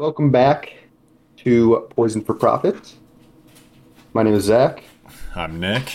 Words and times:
Welcome 0.00 0.30
back 0.30 0.72
to 1.38 1.86
Poisoned 1.90 2.24
for 2.24 2.32
Profit. 2.32 2.94
My 4.14 4.22
name 4.22 4.32
is 4.32 4.44
Zach, 4.44 4.82
I'm 5.36 5.60
Nic. 5.60 5.92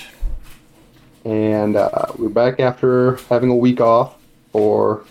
and 1.26 1.76
uh, 1.76 1.89
we're 2.20 2.29
back 2.29 2.60
after 2.60 3.15
having 3.31 3.49
a 3.49 3.55
week 3.55 3.81
off 3.81 4.15
for 4.52 5.04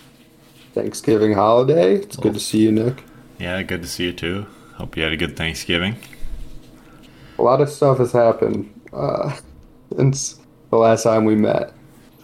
Thanksgiving 0.74 1.32
holiday. 1.32 1.96
It's 1.96 2.16
good 2.16 2.34
to 2.34 2.38
see 2.40 2.58
you, 2.62 2.70
Nic. 2.70 3.02
Yeah, 3.40 3.60
good 3.64 3.82
to 3.82 3.88
see 3.88 4.04
you 4.04 4.12
too. 4.12 4.46
Hope 4.74 4.96
you 4.96 5.02
had 5.02 5.12
a 5.12 5.16
good 5.16 5.36
Thanksgiving. 5.36 5.96
A 7.40 7.42
lot 7.42 7.60
of 7.60 7.68
stuff 7.70 7.98
has 7.98 8.12
happened 8.12 8.72
uh, 8.92 9.36
since 9.96 10.38
the 10.70 10.76
last 10.76 11.02
time 11.02 11.24
we 11.24 11.34
met. 11.34 11.72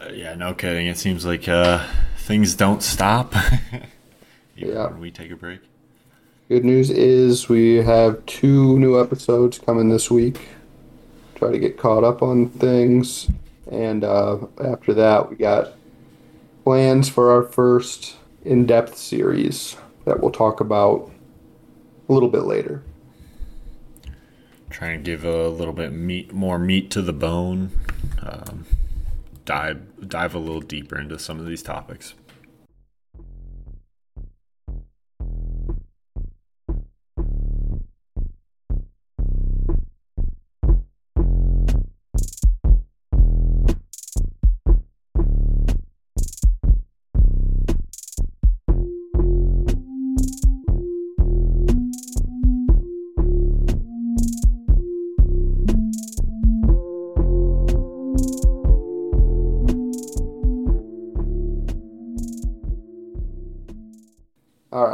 Uh, 0.01 0.11
yeah, 0.13 0.37
no 0.37 0.55
kidding. 0.55 0.87
It 0.87 0.99
seems 0.99 1.27
like 1.27 1.49
uh, 1.49 1.85
things 2.19 2.55
don't 2.55 2.81
stop. 2.85 3.35
Even 3.73 3.89
Yeah. 4.55 4.87
when 4.87 5.01
we 5.01 5.11
take 5.11 5.33
a 5.33 5.37
break. 5.37 5.63
Good 6.51 6.65
news 6.65 6.91
is 6.91 7.49
we 7.49 7.77
have 7.77 8.27
two 8.27 8.77
new 8.81 9.01
episodes 9.01 9.61
coming 9.61 9.89
this 9.89 10.11
week. 10.11 10.49
Try 11.37 11.53
to 11.53 11.61
get 11.61 11.79
caught 11.79 12.03
up 12.03 12.23
on 12.23 12.49
things. 12.49 13.31
And 13.71 14.03
uh, 14.03 14.39
after 14.61 14.93
that, 14.95 15.31
we 15.31 15.37
got 15.37 15.75
plans 16.65 17.09
for 17.09 17.31
our 17.31 17.45
first 17.45 18.17
in 18.45 18.67
depth 18.67 18.99
series 18.99 19.77
that 20.07 20.19
we'll 20.19 20.33
talk 20.33 20.59
about 20.59 21.13
a 22.09 22.13
little 22.13 22.29
bit 22.29 22.43
later. 22.43 22.83
Trying 24.71 24.99
to 24.99 25.05
give 25.05 25.25
a 25.25 25.47
little 25.51 25.73
bit 25.73 25.93
meat, 25.93 26.33
more 26.33 26.59
meat 26.59 26.91
to 26.91 27.01
the 27.01 27.13
bone. 27.13 27.71
Um, 28.21 28.67
dive 29.45 30.09
dive 30.09 30.35
a 30.35 30.41
little 30.41 30.61
deeper 30.61 30.99
into 30.99 31.17
some 31.17 31.39
of 31.39 31.47
these 31.47 31.63
topics. 31.63 32.15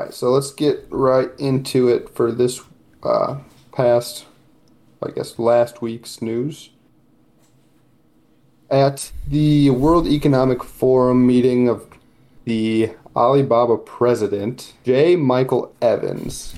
Right, 0.07 0.15
so 0.15 0.31
let's 0.31 0.53
get 0.53 0.87
right 0.91 1.31
into 1.39 1.89
it 1.89 2.09
for 2.11 2.33
this 2.33 2.63
uh, 3.03 3.39
past, 3.73 4.25
I 5.03 5.11
guess, 5.11 5.39
last 5.39 5.83
week's 5.83 6.23
news. 6.23 6.71
At 8.71 9.13
the 9.27 9.71
World 9.71 10.07
Economic 10.07 10.63
Forum 10.65 11.27
meeting 11.27 11.69
of 11.69 11.87
the 12.45 12.93
Alibaba 13.15 13.77
president, 13.77 14.75
J. 14.85 15.17
Michael 15.17 15.75
Evans, 15.83 16.55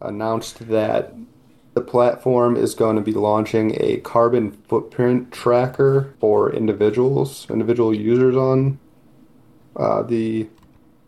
announced 0.00 0.68
that 0.68 1.14
the 1.74 1.80
platform 1.80 2.56
is 2.56 2.74
going 2.74 2.96
to 2.96 3.02
be 3.02 3.12
launching 3.12 3.76
a 3.80 3.98
carbon 3.98 4.52
footprint 4.68 5.30
tracker 5.32 6.14
for 6.20 6.52
individuals, 6.52 7.46
individual 7.50 7.94
users 7.94 8.36
on 8.36 8.78
uh, 9.76 10.02
the 10.02 10.48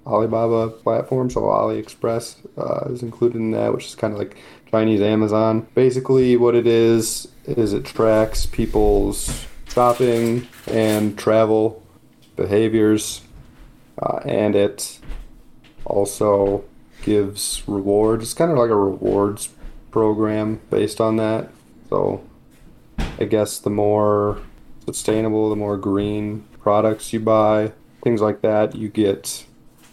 Alibaba 0.09 0.71
platform, 0.71 1.31
so 1.31 1.43
AliExpress 1.43 2.37
uh, 2.57 2.91
is 2.93 3.03
included 3.03 3.37
in 3.37 3.51
that, 3.51 3.73
which 3.75 3.87
is 3.87 3.95
kind 3.95 4.13
of 4.13 4.19
like 4.19 4.37
Chinese 4.71 5.01
Amazon. 5.01 5.67
Basically, 5.75 6.37
what 6.37 6.55
it 6.55 6.67
is 6.67 7.29
is 7.45 7.73
it 7.73 7.85
tracks 7.85 8.47
people's 8.47 9.47
shopping 9.69 10.49
and 10.67 11.19
travel 11.19 11.83
behaviors, 12.37 13.21
uh, 14.03 14.21
and 14.25 14.57
it 14.57 14.99
also 15.85 16.65
gives 17.03 17.63
rewards. 17.69 18.25
It's 18.25 18.35
kind 18.35 18.51
of 18.51 18.59
like 18.59 18.71
a 18.71 18.77
rewards 18.77 19.51
program 19.91 20.61
based 20.71 21.01
on 21.01 21.17
that. 21.17 21.51
So, 21.91 22.25
I 23.19 23.25
guess 23.25 23.59
the 23.59 23.71
more 23.71 24.41
sustainable, 24.87 25.51
the 25.51 25.57
more 25.57 25.77
green 25.77 26.45
products 26.61 27.13
you 27.13 27.21
buy, 27.21 27.73
things 28.03 28.21
like 28.21 28.41
that, 28.43 28.75
you 28.75 28.89
get 28.89 29.45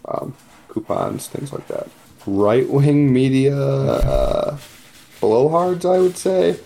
um, 0.07 0.35
coupons, 0.69 1.27
things 1.27 1.51
like 1.53 1.67
that. 1.67 1.87
Right 2.27 2.67
wing 2.69 3.13
media 3.13 3.55
uh, 3.55 4.57
blowhards, 5.21 5.85
I 5.85 5.99
would 5.99 6.17
say, 6.17 6.59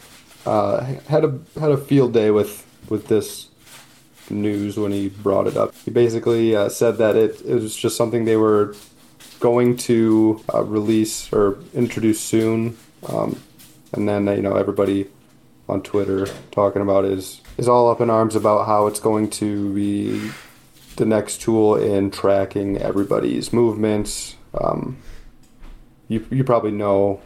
uh, 0.46 0.84
had 1.08 1.26
a 1.26 1.40
had 1.60 1.72
a 1.72 1.78
field 1.78 2.14
day 2.14 2.32
with 2.32 2.66
with 2.90 3.08
this 3.08 3.50
news 4.30 4.78
when 4.78 4.92
he 4.92 5.10
brought 5.10 5.48
it 5.48 5.58
up. 5.58 5.74
He 5.86 5.92
basically 5.92 6.56
uh, 6.56 6.70
said 6.70 6.98
that 6.98 7.16
it, 7.16 7.42
it 7.42 7.56
was 7.56 7.76
just 7.76 7.98
something 7.98 8.26
they 8.26 8.38
were 8.38 8.76
going 9.40 9.78
to 9.78 10.44
uh, 10.54 10.64
release 10.64 11.32
or 11.34 11.60
introduce 11.74 12.20
soon, 12.20 12.78
um, 13.08 13.42
and 13.94 14.08
then 14.08 14.28
you 14.28 14.42
know 14.42 14.56
everybody 14.56 15.08
on 15.68 15.82
Twitter 15.82 16.28
talking 16.52 16.82
about 16.82 17.06
is 17.06 17.42
is 17.58 17.68
all 17.68 17.90
up 17.90 18.02
in 18.02 18.10
arms 18.10 18.36
about 18.36 18.66
how 18.66 18.88
it's 18.88 19.00
going 19.00 19.30
to 19.30 19.74
be 19.74 20.32
the 21.00 21.06
next 21.06 21.42
tool 21.42 21.76
in 21.76 22.12
tracking 22.12 22.78
everybody's 22.78 23.52
movements. 23.52 24.36
Um, 24.54 24.98
you 26.08 26.26
you 26.30 26.44
probably 26.44 26.72
know 26.72 27.22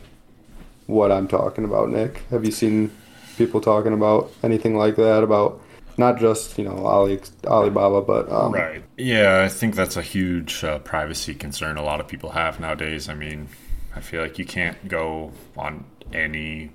what 0.87 1.11
I'm 1.11 1.27
talking 1.27 1.65
about, 1.65 1.89
Nic. 1.89 2.23
Have 2.29 2.45
you 2.45 2.51
seen 2.51 2.91
people 3.37 3.59
talking 3.59 3.93
about 3.93 4.31
anything 4.43 4.77
like 4.77 4.95
that 4.95 5.23
about 5.23 5.61
not 5.97 6.19
just 6.19 6.57
you 6.57 6.63
know 6.63 6.85
Ali 6.85 7.19
Alibaba, 7.45 8.01
but 8.01 8.31
um, 8.31 8.53
Right. 8.53 8.83
Yeah, 8.97 9.43
I 9.43 9.49
think 9.49 9.75
that's 9.75 9.97
a 9.97 10.01
huge 10.01 10.63
uh, 10.63 10.79
privacy 10.79 11.33
concern 11.33 11.77
a 11.77 11.83
lot 11.83 11.99
of 11.99 12.07
people 12.07 12.31
have 12.31 12.59
nowadays. 12.59 13.09
I 13.09 13.15
mean, 13.15 13.49
I 13.95 13.99
feel 14.01 14.21
like 14.21 14.39
you 14.39 14.45
can't 14.45 14.87
go 14.87 15.31
on 15.57 15.85
any, 16.13 16.71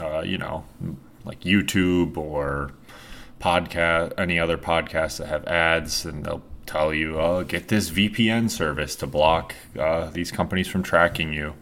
uh, 0.00 0.20
you 0.20 0.38
know, 0.38 0.64
like 1.24 1.40
YouTube 1.40 2.16
or 2.16 2.72
podcast, 3.40 4.12
any 4.18 4.38
other 4.38 4.58
podcasts 4.58 5.18
that 5.18 5.28
have 5.28 5.44
ads, 5.46 6.04
and 6.04 6.24
they'll 6.24 6.42
tell 6.66 6.92
you, 6.94 7.18
"Oh, 7.20 7.44
get 7.44 7.68
this 7.68 7.90
VPN 7.90 8.48
service 8.50 8.96
to 8.96 9.06
block 9.06 9.54
uh, 9.78 10.10
these 10.10 10.30
companies 10.32 10.68
from 10.68 10.82
tracking 10.82 11.32
you." 11.32 11.54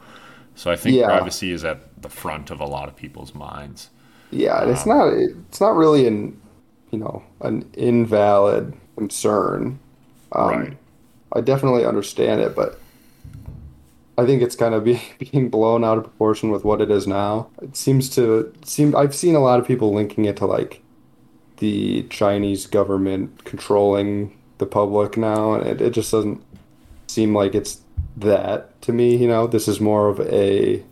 So 0.55 0.71
I 0.71 0.77
think 0.77 0.97
Yeah. 0.97 1.05
privacy 1.05 1.53
is 1.53 1.65
at 1.65 2.03
the 2.03 2.09
front 2.09 2.51
of 2.51 2.61
a 2.61 2.67
lot 2.67 2.89
of 2.89 2.97
people's 2.97 3.35
minds. 3.35 3.91
Yeah, 4.31 4.63
and 4.63 4.71
it's 4.71 4.87
not 4.87 5.13
it's 5.13 5.61
not 5.61 5.77
really 5.77 6.07
an 6.07 6.41
you 6.91 6.99
know 6.99 7.23
an 7.41 7.69
invalid 7.75 8.75
concern. 8.97 9.79
Um, 10.33 10.49
Right. 10.51 10.77
I 11.33 11.41
definitely 11.41 11.85
understand 11.85 12.41
it, 12.41 12.55
but 12.57 12.81
I 14.19 14.25
think 14.25 14.43
it's 14.43 14.57
kind 14.57 14.75
of 14.75 14.85
be, 14.85 15.01
being 15.19 15.49
blown 15.51 15.85
out 15.85 15.99
of 15.99 16.05
proportion 16.05 16.51
with 16.51 16.65
what 16.65 16.81
it 16.81 16.91
is 16.91 17.07
now. 17.07 17.49
It 17.63 17.77
seems 17.77 18.09
to 18.11 18.53
seem 18.65 18.95
I've 18.97 19.15
seen 19.15 19.35
a 19.35 19.41
lot 19.41 19.61
of 19.61 19.67
people 19.67 19.93
linking 19.95 20.25
it 20.25 20.37
to 20.39 20.47
like 20.47 20.83
the 21.59 22.03
Chinese 22.05 22.67
government 22.67 23.45
controlling 23.45 24.37
the 24.59 24.67
public 24.67 25.17
now, 25.17 25.55
and 25.55 25.67
it, 25.67 25.81
it 25.81 25.91
just 25.91 26.11
doesn't 26.11 26.43
seem 27.07 27.35
like 27.35 27.55
it's 27.55 27.81
that 28.17 28.81
to 28.83 28.93
me. 28.93 29.17
You 29.17 29.29
know, 29.29 29.47
this 29.47 29.69
is 29.69 29.81
more 29.81 30.09
of 30.09 30.21
a 30.21 30.83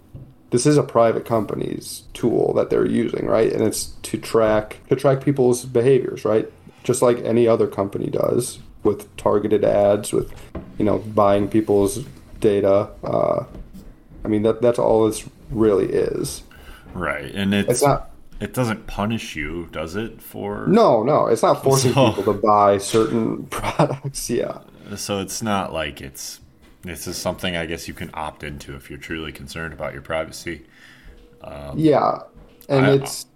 this 0.50 0.66
is 0.66 0.76
a 0.76 0.82
private 0.82 1.24
company's 1.24 2.04
tool 2.12 2.52
that 2.54 2.70
they're 2.70 2.86
using, 2.86 3.26
right? 3.26 3.52
And 3.52 3.62
it's 3.62 3.86
to 4.02 4.18
track 4.18 4.78
to 4.88 4.96
track 4.96 5.24
people's 5.24 5.64
behaviors, 5.64 6.24
right? 6.24 6.50
Just 6.84 7.02
like 7.02 7.18
any 7.18 7.48
other 7.48 7.66
company 7.66 8.08
does 8.08 8.58
with 8.82 9.14
targeted 9.16 9.64
ads, 9.64 10.12
with 10.12 10.32
you 10.78 10.84
know 10.84 10.98
buying 10.98 11.48
people's 11.48 12.04
data. 12.40 12.90
Uh, 13.02 13.44
I 14.24 14.28
mean 14.28 14.42
that 14.42 14.62
that's 14.62 14.78
all 14.78 15.06
this 15.06 15.28
really 15.50 15.86
is. 15.86 16.42
Right, 16.92 17.34
and 17.34 17.52
it's, 17.52 17.70
It's 17.70 17.82
not. 17.82 18.10
It 18.40 18.52
doesn't 18.54 18.86
punish 18.86 19.36
you, 19.36 19.68
does 19.72 19.96
it? 19.96 20.20
For 20.20 20.66
No, 20.66 21.02
no, 21.02 21.26
it's 21.26 21.42
not 21.42 21.62
forcing 21.62 21.92
So- 21.92 22.12
people 22.12 22.34
to 22.34 22.40
buy 22.40 22.78
certain 22.78 23.44
products. 23.50 24.28
Yeah, 24.30 24.58
So 24.96 25.20
it's 25.20 25.42
not 25.42 25.72
like 25.72 26.00
it's 26.00 26.40
this 26.82 27.06
is 27.06 27.16
something 27.16 27.56
I 27.56 27.64
guess 27.66 27.88
you 27.88 27.94
can 27.94 28.10
opt 28.12 28.44
into 28.44 28.74
if 28.76 28.90
you're 28.90 28.98
truly 28.98 29.32
concerned 29.32 29.72
about 29.72 29.92
your 29.94 30.02
privacy. 30.02 30.66
Um, 31.42 31.78
yeah, 31.78 32.18
and 32.68 32.86
I- 32.86 32.92
it's 32.94 33.26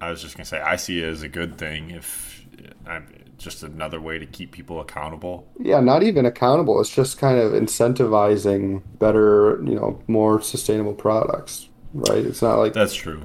I 0.00 0.10
was 0.10 0.22
just 0.22 0.36
gonna 0.36 0.46
say 0.46 0.60
I 0.60 0.76
see 0.76 1.02
it 1.02 1.06
as 1.08 1.22
a 1.22 1.28
good 1.28 1.58
thing 1.58 1.90
if 1.90 2.46
I'm 2.86 3.06
just 3.36 3.62
another 3.62 4.00
way 4.00 4.18
to 4.18 4.26
keep 4.26 4.52
people 4.52 4.80
accountable. 4.80 5.46
yeah, 5.58 5.80
not 5.80 6.02
even 6.02 6.26
accountable. 6.26 6.80
It's 6.80 6.94
just 6.94 7.18
kind 7.18 7.38
of 7.38 7.52
incentivizing 7.52 8.82
better, 8.98 9.60
you 9.64 9.74
know, 9.74 9.98
more 10.08 10.40
sustainable 10.42 10.92
products, 10.94 11.68
right? 11.94 12.18
It's 12.24 12.42
not 12.42 12.58
like 12.58 12.72
That's 12.74 12.94
true. 12.94 13.22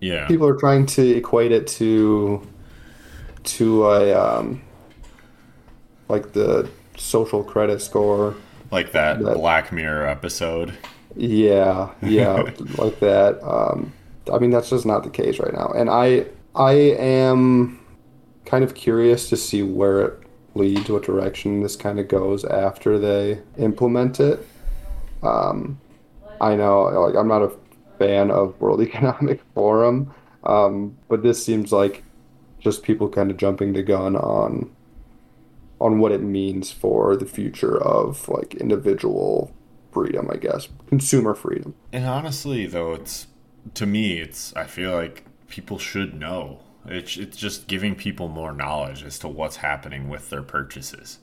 Yeah. 0.00 0.26
people 0.26 0.46
are 0.48 0.56
trying 0.56 0.86
to 0.86 1.16
equate 1.16 1.52
it 1.52 1.66
to 1.78 2.46
to 3.44 3.86
a 3.86 4.12
um, 4.14 4.62
like 6.08 6.32
the 6.32 6.68
social 6.96 7.42
credit 7.44 7.80
score 7.80 8.34
like 8.70 8.92
that, 8.92 9.22
That- 9.22 9.34
Black 9.36 9.72
Mirror 9.72 10.06
episode. 10.06 10.76
Yeah, 11.16 11.90
yeah, 12.02 12.42
like 12.78 13.00
that. 13.00 13.40
Um, 13.42 13.92
I 14.32 14.38
mean, 14.38 14.50
that's 14.50 14.70
just 14.70 14.86
not 14.86 15.02
the 15.02 15.10
case 15.10 15.38
right 15.40 15.52
now, 15.52 15.72
and 15.74 15.90
I 15.90 16.26
I 16.54 16.72
am 16.72 17.80
kind 18.46 18.62
of 18.64 18.74
curious 18.74 19.28
to 19.30 19.36
see 19.36 19.62
where 19.62 20.00
it 20.02 20.18
leads, 20.54 20.88
what 20.88 21.02
direction 21.04 21.62
this 21.62 21.76
kind 21.76 21.98
of 22.00 22.08
goes 22.08 22.44
after 22.44 22.98
they 22.98 23.40
implement 23.58 24.18
it. 24.20 24.46
Um, 25.22 25.80
I 26.40 26.54
know, 26.56 26.82
like, 26.84 27.14
I'm 27.16 27.28
not 27.28 27.42
a 27.42 27.50
fan 28.00 28.30
of 28.32 28.60
World 28.60 28.80
Economic 28.88 29.40
Forum, 29.54 30.12
um, 30.44 30.96
but 31.08 31.22
this 31.22 31.44
seems 31.44 31.70
like 31.72 32.02
just 32.58 32.82
people 32.82 33.08
kind 33.08 33.30
of 33.30 33.36
jumping 33.36 33.72
the 33.74 33.82
gun 33.82 34.16
on 34.16 34.70
on 35.80 35.98
what 35.98 36.12
it 36.12 36.20
means 36.22 36.70
for 36.72 37.16
the 37.16 37.24
future 37.26 37.76
of 37.82 38.28
like 38.28 38.54
individual 38.54 39.50
freedom, 39.92 40.28
I 40.30 40.36
guess, 40.36 40.68
consumer 40.88 41.34
freedom. 41.34 41.74
And 41.92 42.04
honestly, 42.06 42.66
though, 42.66 42.92
it's 42.94 43.26
to 43.74 43.86
me, 43.86 44.18
it's 44.20 44.54
I 44.56 44.64
feel 44.64 44.92
like 44.92 45.24
people 45.48 45.78
should 45.78 46.14
know. 46.18 46.60
It's 46.86 47.16
it's 47.16 47.36
just 47.36 47.66
giving 47.66 47.94
people 47.94 48.28
more 48.28 48.52
knowledge 48.52 49.02
as 49.04 49.18
to 49.20 49.28
what's 49.28 49.56
happening 49.56 50.08
with 50.08 50.30
their 50.30 50.42
purchases. 50.42 51.18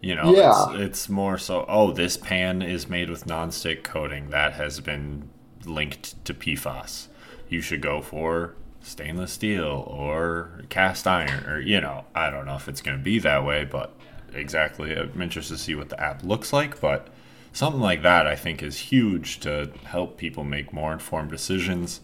You 0.00 0.14
know, 0.16 0.34
Yeah. 0.36 0.72
it's, 0.74 0.80
it's 0.80 1.08
more 1.08 1.38
so. 1.38 1.64
Oh, 1.68 1.90
this 1.92 2.16
pan 2.16 2.62
is 2.62 2.88
made 2.88 3.08
with 3.10 3.26
nonstick 3.26 3.82
coating 3.84 4.30
that 4.30 4.52
has 4.54 4.80
been 4.80 5.30
linked 5.66 6.24
to 6.24 6.34
PFAS. 6.34 7.08
You 7.48 7.60
should 7.60 7.80
go 7.80 8.00
for 8.02 8.54
stainless 8.82 9.32
steel 9.32 9.84
or 9.88 10.64
cast 10.68 11.06
iron, 11.06 11.44
or 11.46 11.60
you 11.60 11.80
know, 11.80 12.04
I 12.14 12.30
don't 12.30 12.46
know 12.46 12.56
if 12.56 12.68
it's 12.68 12.82
going 12.82 12.98
to 12.98 13.02
be 13.02 13.18
that 13.20 13.44
way, 13.44 13.64
but 13.64 13.94
exactly, 14.32 14.94
I'm 14.94 15.20
interested 15.20 15.54
to 15.54 15.60
see 15.60 15.74
what 15.74 15.88
the 15.88 16.00
app 16.00 16.22
looks 16.22 16.52
like, 16.52 16.80
but 16.80 17.08
something 17.52 17.80
like 17.80 18.02
that 18.02 18.26
I 18.26 18.36
think 18.36 18.62
is 18.62 18.76
huge 18.76 19.40
to 19.40 19.70
help 19.84 20.18
people 20.18 20.44
make 20.44 20.72
more 20.72 20.92
informed 20.92 21.30
decisions. 21.30 22.00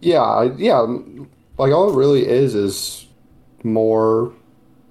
Yeah, 0.00 0.50
yeah, 0.56 0.80
um, 0.80 1.28
like 1.58 1.72
all 1.72 1.92
it 1.92 1.96
really 1.96 2.28
is 2.28 2.54
is 2.54 3.06
more 3.64 4.32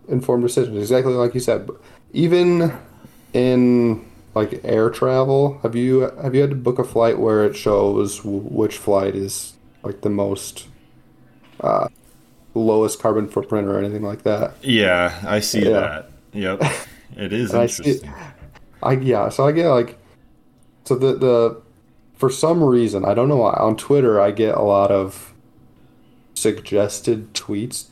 informed 0.08 0.44
decisions. 0.44 0.78
Exactly 0.78 1.14
like 1.14 1.34
you 1.34 1.40
said. 1.40 1.70
Even 2.14 2.74
in 3.34 4.06
like 4.34 4.62
air 4.64 4.90
travel, 4.90 5.60
have 5.64 5.76
you 5.76 6.02
have 6.22 6.34
you 6.36 6.42
had 6.42 6.50
to 6.52 6.56
book 6.56 6.80
a 6.80 6.84
flight 6.84 7.20
where 7.20 7.44
it 7.46 7.56
shows 7.56 8.24
which 8.24 8.78
flight 8.78 9.16
is 9.16 9.54
like 9.84 10.02
the 10.02 10.10
most 10.10 10.68
uh, 11.60 11.88
lowest 12.54 13.00
carbon 13.02 13.28
footprint 13.28 13.68
or 13.68 13.78
anything 13.78 14.04
like 14.04 14.24
that? 14.24 14.54
Yeah, 14.62 15.20
I 15.28 15.40
see 15.42 15.64
Yeah. 15.64 15.70
that. 15.70 16.12
Yep. 16.34 16.64
It 17.18 17.34
is 17.34 17.52
And 17.52 17.64
I 17.64 17.66
see- 17.66 17.84
interesting. 17.84 18.14
I 18.82 18.94
yeah, 18.94 19.28
so 19.28 19.46
I 19.46 19.52
get 19.52 19.68
like 19.70 19.98
so 20.86 20.96
the 20.96 21.14
the 21.16 21.62
for 22.16 22.30
some 22.30 22.64
reason, 22.64 23.04
I 23.04 23.14
don't 23.14 23.28
know 23.28 23.36
why, 23.38 23.54
on 23.54 23.76
Twitter 23.76 24.22
I 24.22 24.32
get 24.32 24.56
a 24.56 24.62
lot 24.62 24.92
of 24.92 25.34
suggested 26.34 27.34
tweets 27.34 27.88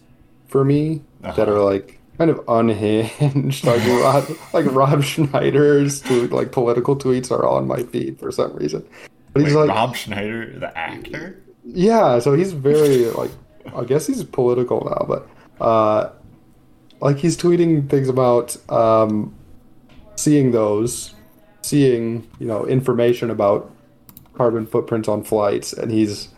for 0.48 0.64
me 0.64 1.02
that 1.22 1.38
Uh-huh. 1.38 1.52
are 1.52 1.60
like 1.64 1.99
kind 2.20 2.30
of 2.30 2.44
unhinged. 2.48 3.64
like 3.66 3.82
Rob, 3.88 4.30
like 4.54 4.66
Rob 4.68 5.04
Schneider's 5.04 6.02
tweet, 6.02 6.32
like 6.32 6.52
political 6.52 6.96
tweets 6.96 7.32
are 7.32 7.48
on 7.48 7.66
my 7.66 7.82
feed 7.84 8.20
for 8.20 8.32
some 8.32 8.56
reason. 8.56 8.88
But 9.34 9.44
he's 9.44 9.56
Wait, 9.56 9.62
like 9.62 9.70
Rob 9.70 9.96
Schneider, 9.96 10.60
the 10.60 10.78
actor? 10.78 11.42
yeah, 11.66 12.20
so 12.20 12.34
he's 12.34 12.52
very 12.54 13.06
like 13.06 13.32
I 13.76 13.84
guess 13.86 14.06
he's 14.06 14.24
political 14.24 14.86
now, 14.86 15.06
but 15.08 15.64
uh 15.64 16.12
like 17.00 17.18
he's 17.18 17.38
tweeting 17.38 17.90
things 17.90 18.10
about 18.10 18.58
um 18.70 19.34
seeing 20.16 20.52
those 20.52 21.16
seeing, 21.62 22.28
you 22.40 22.48
know, 22.48 22.66
information 22.66 23.30
about 23.30 23.72
carbon 24.34 24.66
footprints 24.66 25.08
on 25.08 25.24
flights 25.24 25.74
and 25.74 25.92
he's 25.92 26.30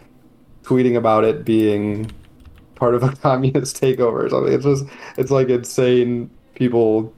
tweeting 0.63 0.95
about 0.95 1.23
it 1.23 1.43
being 1.45 2.11
part 2.81 2.95
of 2.95 3.03
a 3.09 3.15
communist 3.17 3.79
takeover 3.79 4.25
or 4.25 4.29
something. 4.29 4.51
It's 4.51 4.65
just 4.65 4.85
it's 5.15 5.31
like 5.31 5.49
insane 5.49 6.31
people 6.55 7.13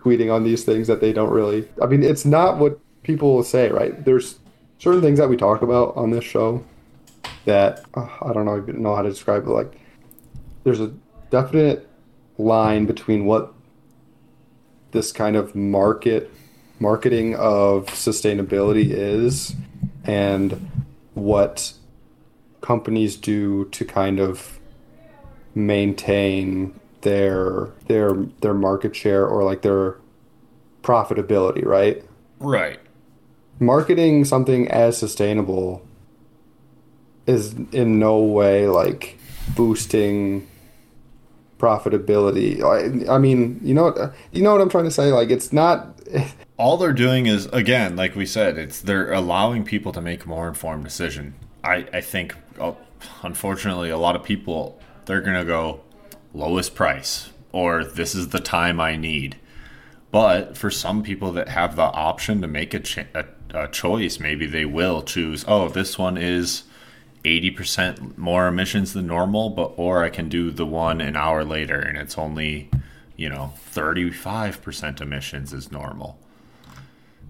tweeting 0.00 0.34
on 0.34 0.42
these 0.42 0.64
things 0.64 0.88
that 0.88 1.00
they 1.00 1.12
don't 1.12 1.30
really 1.30 1.68
I 1.80 1.86
mean, 1.86 2.02
it's 2.02 2.24
not 2.24 2.58
what 2.58 2.80
people 3.02 3.34
will 3.34 3.44
say, 3.44 3.68
right? 3.68 4.02
There's 4.04 4.38
certain 4.78 5.02
things 5.02 5.18
that 5.18 5.28
we 5.28 5.36
talk 5.36 5.60
about 5.62 5.94
on 5.94 6.10
this 6.10 6.24
show 6.24 6.64
that 7.44 7.84
uh, 7.94 8.08
I 8.22 8.32
don't 8.32 8.46
know 8.46 8.60
know 8.66 8.96
how 8.96 9.02
to 9.02 9.10
describe 9.10 9.46
it. 9.46 9.50
Like, 9.50 9.78
there's 10.64 10.80
a 10.80 10.92
definite 11.30 11.88
line 12.38 12.86
between 12.86 13.26
what 13.26 13.52
this 14.92 15.12
kind 15.12 15.36
of 15.36 15.54
market 15.54 16.30
marketing 16.80 17.36
of 17.36 17.86
sustainability 17.86 18.88
is 18.90 19.54
and 20.04 20.70
what 21.14 21.74
companies 22.60 23.16
do 23.16 23.66
to 23.66 23.84
kind 23.84 24.18
of 24.18 24.58
maintain 25.54 26.78
their 27.02 27.68
their 27.88 28.14
their 28.40 28.54
market 28.54 28.94
share 28.94 29.26
or 29.26 29.42
like 29.44 29.62
their 29.62 29.96
profitability, 30.82 31.64
right? 31.64 32.02
Right. 32.38 32.80
marketing 33.60 34.24
something 34.24 34.68
as 34.68 34.98
sustainable 34.98 35.86
is 37.26 37.54
in 37.70 38.00
no 38.00 38.18
way 38.18 38.66
like 38.66 39.16
boosting 39.54 40.48
profitability. 41.58 42.60
I, 42.62 43.14
I 43.14 43.18
mean, 43.18 43.60
you 43.62 43.74
know 43.74 43.84
what 43.84 44.14
you 44.32 44.42
know 44.42 44.52
what 44.52 44.60
I'm 44.60 44.68
trying 44.68 44.84
to 44.84 44.90
say 44.90 45.12
like 45.12 45.30
it's 45.30 45.52
not 45.52 45.98
All 46.58 46.76
they're 46.76 46.92
doing 46.92 47.26
is 47.26 47.46
again, 47.46 47.96
like 47.96 48.14
we 48.14 48.26
said, 48.26 48.58
it's 48.58 48.80
they're 48.80 49.12
allowing 49.12 49.64
people 49.64 49.92
to 49.92 50.00
make 50.00 50.26
more 50.26 50.48
informed 50.48 50.84
decision. 50.84 51.34
I 51.64 51.86
I 51.92 52.00
think 52.00 52.34
uh, 52.60 52.72
unfortunately 53.22 53.90
a 53.90 53.98
lot 53.98 54.14
of 54.16 54.22
people 54.22 54.80
they're 55.06 55.20
going 55.20 55.38
to 55.38 55.44
go 55.44 55.80
lowest 56.34 56.74
price 56.74 57.30
or 57.52 57.84
this 57.84 58.14
is 58.14 58.28
the 58.28 58.40
time 58.40 58.80
I 58.80 58.96
need. 58.96 59.36
But 60.10 60.56
for 60.56 60.70
some 60.70 61.02
people 61.02 61.32
that 61.32 61.48
have 61.48 61.76
the 61.76 61.82
option 61.82 62.42
to 62.42 62.48
make 62.48 62.74
a, 62.74 62.80
ch- 62.80 62.98
a, 62.98 63.26
a 63.54 63.68
choice, 63.68 64.18
maybe 64.20 64.46
they 64.46 64.64
will 64.64 65.02
choose, 65.02 65.44
oh, 65.48 65.68
this 65.68 65.98
one 65.98 66.18
is 66.18 66.64
80% 67.24 68.18
more 68.18 68.48
emissions 68.48 68.92
than 68.92 69.06
normal, 69.06 69.50
but 69.50 69.74
or 69.76 70.04
I 70.04 70.10
can 70.10 70.28
do 70.28 70.50
the 70.50 70.66
one 70.66 71.00
an 71.00 71.16
hour 71.16 71.44
later 71.44 71.78
and 71.78 71.96
it's 71.96 72.18
only, 72.18 72.70
you 73.16 73.28
know, 73.28 73.54
35% 73.72 75.00
emissions 75.00 75.52
is 75.52 75.70
normal. 75.72 76.18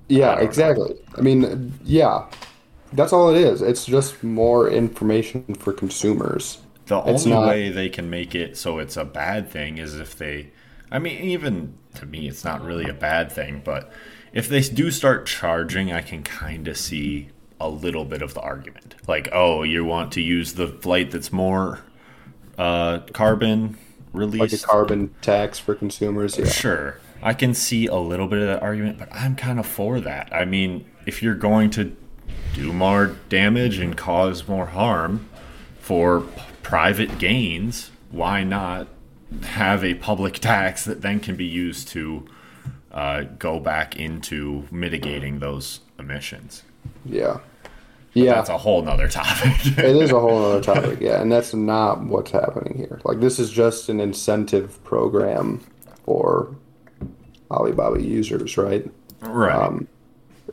yeah, 0.08 0.34
know. 0.36 0.40
exactly. 0.40 0.96
I 1.16 1.20
mean, 1.20 1.74
yeah. 1.84 2.26
That's 2.92 3.12
all 3.12 3.30
it 3.34 3.38
is. 3.40 3.62
It's 3.62 3.86
just 3.86 4.22
more 4.22 4.68
information 4.70 5.54
for 5.54 5.72
consumers. 5.72 6.58
The 6.86 6.98
It's 7.06 7.26
only 7.26 7.38
not- 7.38 7.48
way 7.48 7.68
they 7.70 7.88
can 7.88 8.10
make 8.10 8.34
it 8.34 8.56
so 8.56 8.78
it's 8.78 8.96
a 8.96 9.04
bad 9.04 9.48
thing 9.50 9.78
is 9.78 9.94
if 9.98 10.16
they, 10.16 10.48
I 10.90 10.98
mean, 10.98 11.20
even 11.22 11.74
to 11.96 12.06
me, 12.06 12.28
it's 12.28 12.44
not 12.44 12.62
really 12.64 12.88
a 12.88 12.94
bad 12.94 13.30
thing, 13.30 13.62
but 13.64 13.92
if 14.32 14.48
they 14.48 14.60
do 14.62 14.90
start 14.90 15.26
charging, 15.26 15.92
I 15.92 16.00
can 16.00 16.22
kind 16.22 16.66
of 16.68 16.76
see 16.76 17.28
a 17.60 17.68
little 17.68 18.04
bit 18.04 18.22
of 18.22 18.34
the 18.34 18.40
argument. 18.40 18.94
Like, 19.06 19.28
oh, 19.32 19.62
you 19.62 19.84
want 19.84 20.10
to 20.12 20.20
use 20.20 20.54
the 20.54 20.66
flight 20.68 21.10
that's 21.12 21.32
more 21.32 21.80
uh, 22.58 23.00
carbon 23.12 23.76
released, 24.12 24.40
Like 24.40 24.52
a 24.52 24.66
carbon 24.66 25.14
tax 25.22 25.58
for 25.58 25.74
consumers. 25.74 26.36
Yeah. 26.38 26.46
Sure. 26.46 26.98
I 27.22 27.34
can 27.34 27.54
see 27.54 27.86
a 27.86 27.96
little 27.96 28.26
bit 28.26 28.40
of 28.40 28.46
that 28.48 28.62
argument, 28.62 28.98
but 28.98 29.08
I'm 29.12 29.36
kind 29.36 29.58
of 29.60 29.66
for 29.66 30.00
that. 30.00 30.28
I 30.34 30.44
mean, 30.44 30.84
if 31.06 31.22
you're 31.22 31.34
going 31.36 31.70
to 31.70 31.96
do 32.54 32.72
more 32.72 33.16
damage 33.28 33.78
and 33.78 33.96
cause 33.96 34.48
more 34.48 34.66
harm 34.66 35.28
for 35.78 36.24
private 36.62 37.18
gains, 37.18 37.90
why 38.10 38.44
not 38.44 38.88
have 39.42 39.84
a 39.84 39.94
public 39.94 40.34
tax 40.38 40.84
that 40.84 41.02
then 41.02 41.20
can 41.20 41.36
be 41.36 41.44
used 41.44 41.88
to 41.88 42.26
uh, 42.92 43.22
go 43.38 43.58
back 43.58 43.96
into 43.96 44.66
mitigating 44.70 45.38
those 45.38 45.80
emissions? 45.98 46.62
Yeah. 47.04 47.40
Yeah. 48.14 48.34
That's 48.34 48.50
a 48.50 48.58
whole 48.58 48.82
nother 48.82 49.08
topic. 49.08 49.66
it 49.78 49.96
is 49.96 50.10
a 50.10 50.20
whole 50.20 50.44
other 50.44 50.60
topic, 50.74 51.00
yeah, 51.00 51.22
and 51.22 51.32
that's 51.32 51.54
not 51.54 52.02
what's 52.02 52.30
happening 52.30 52.76
here. 52.76 53.00
Like 53.04 53.20
this 53.20 53.38
is 53.38 53.50
just 53.50 53.88
an 53.88 54.00
incentive 54.00 54.82
program 54.84 55.64
for 56.04 56.54
Alibaba 57.50 58.02
users, 58.02 58.58
right? 58.58 58.90
right. 59.20 59.54
Um, 59.54 59.88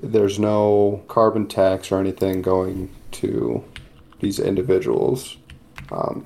there's 0.02 0.40
no 0.40 1.04
carbon 1.08 1.48
tax 1.48 1.92
or 1.92 2.00
anything 2.00 2.42
going 2.42 2.94
to 3.12 3.64
these 4.20 4.40
individuals, 4.40 5.38
um, 5.92 6.26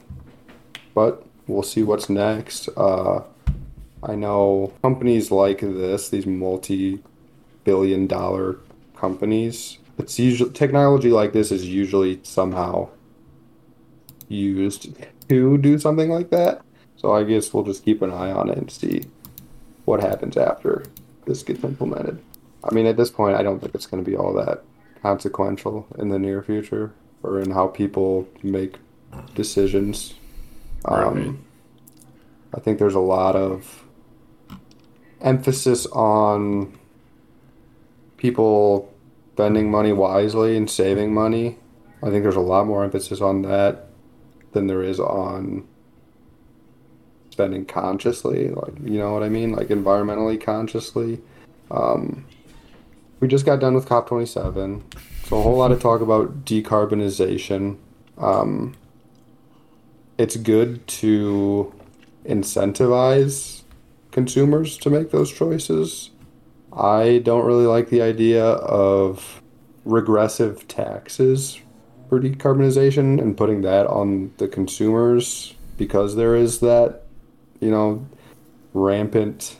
but 0.93 1.25
we'll 1.47 1.63
see 1.63 1.83
what's 1.83 2.09
next. 2.09 2.69
Uh, 2.77 3.23
I 4.01 4.15
know 4.15 4.73
companies 4.81 5.31
like 5.31 5.59
this, 5.61 6.09
these 6.09 6.25
multi-billion-dollar 6.25 8.57
companies. 8.95 9.77
It's 9.97 10.19
usually 10.19 10.51
technology 10.51 11.11
like 11.11 11.33
this 11.33 11.51
is 11.51 11.67
usually 11.67 12.19
somehow 12.23 12.89
used 14.27 14.93
to 15.29 15.57
do 15.57 15.79
something 15.79 16.09
like 16.09 16.29
that. 16.31 16.61
So 16.97 17.13
I 17.13 17.23
guess 17.23 17.53
we'll 17.53 17.63
just 17.63 17.85
keep 17.85 18.01
an 18.01 18.11
eye 18.11 18.31
on 18.31 18.49
it 18.49 18.57
and 18.57 18.71
see 18.71 19.05
what 19.85 20.01
happens 20.01 20.35
after. 20.37 20.83
this 21.25 21.43
gets 21.43 21.63
implemented. 21.63 22.21
I 22.63 22.73
mean, 22.73 22.85
at 22.85 22.97
this 22.97 23.09
point, 23.09 23.35
I 23.35 23.43
don't 23.43 23.59
think 23.59 23.75
it's 23.75 23.85
going 23.85 24.03
to 24.03 24.09
be 24.09 24.15
all 24.15 24.33
that 24.33 24.63
consequential 25.01 25.87
in 25.97 26.09
the 26.09 26.19
near 26.19 26.41
future 26.41 26.93
or 27.21 27.39
in 27.39 27.51
how 27.51 27.67
people 27.67 28.27
make 28.41 28.77
decisions. 29.35 30.13
Um, 30.85 31.15
Right. 31.15 31.35
I 32.55 32.59
think 32.59 32.77
there's 32.77 32.93
a 32.95 32.99
lot 32.99 33.35
of 33.35 33.83
emphasis 35.21 35.87
on 35.87 36.77
people 38.17 38.93
spending 39.33 39.71
money 39.71 39.91
wisely 39.91 40.55
and 40.55 40.69
saving 40.69 41.13
money. 41.13 41.57
I 42.03 42.09
think 42.09 42.21
there's 42.23 42.35
a 42.35 42.41
lot 42.41 42.67
more 42.67 42.83
emphasis 42.83 43.21
on 43.21 43.41
that 43.43 43.87
than 44.51 44.67
there 44.67 44.83
is 44.83 44.99
on 44.99 45.65
spending 47.31 47.65
consciously, 47.65 48.49
like 48.49 48.73
you 48.83 48.99
know 48.99 49.13
what 49.13 49.23
I 49.23 49.29
mean, 49.29 49.53
like 49.53 49.69
environmentally 49.69 50.39
consciously. 50.39 51.19
Um, 51.71 52.25
we 53.19 53.27
just 53.27 53.45
got 53.45 53.59
done 53.59 53.73
with 53.73 53.87
COP27, 53.87 54.83
so 55.25 55.39
a 55.39 55.41
whole 55.41 55.57
lot 55.57 55.71
of 55.71 55.81
talk 55.81 56.01
about 56.01 56.45
decarbonization. 56.45 57.77
Um, 58.19 58.75
it's 60.17 60.35
good 60.35 60.85
to 60.87 61.73
incentivize 62.25 63.63
consumers 64.11 64.77
to 64.77 64.89
make 64.89 65.11
those 65.11 65.31
choices. 65.31 66.11
I 66.71 67.21
don't 67.23 67.45
really 67.45 67.65
like 67.65 67.89
the 67.89 68.01
idea 68.01 68.45
of 68.45 69.41
regressive 69.85 70.67
taxes 70.67 71.59
for 72.09 72.19
decarbonization 72.19 73.19
and 73.21 73.35
putting 73.35 73.61
that 73.61 73.87
on 73.87 74.33
the 74.37 74.47
consumers 74.47 75.55
because 75.77 76.15
there 76.15 76.35
is 76.35 76.59
that, 76.59 77.03
you 77.59 77.71
know, 77.71 78.07
rampant, 78.73 79.57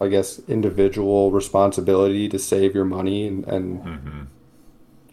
I 0.00 0.08
guess, 0.08 0.40
individual 0.48 1.30
responsibility 1.30 2.28
to 2.28 2.38
save 2.38 2.74
your 2.74 2.84
money 2.84 3.26
and, 3.26 3.44
and 3.46 3.82
hmm 3.82 4.22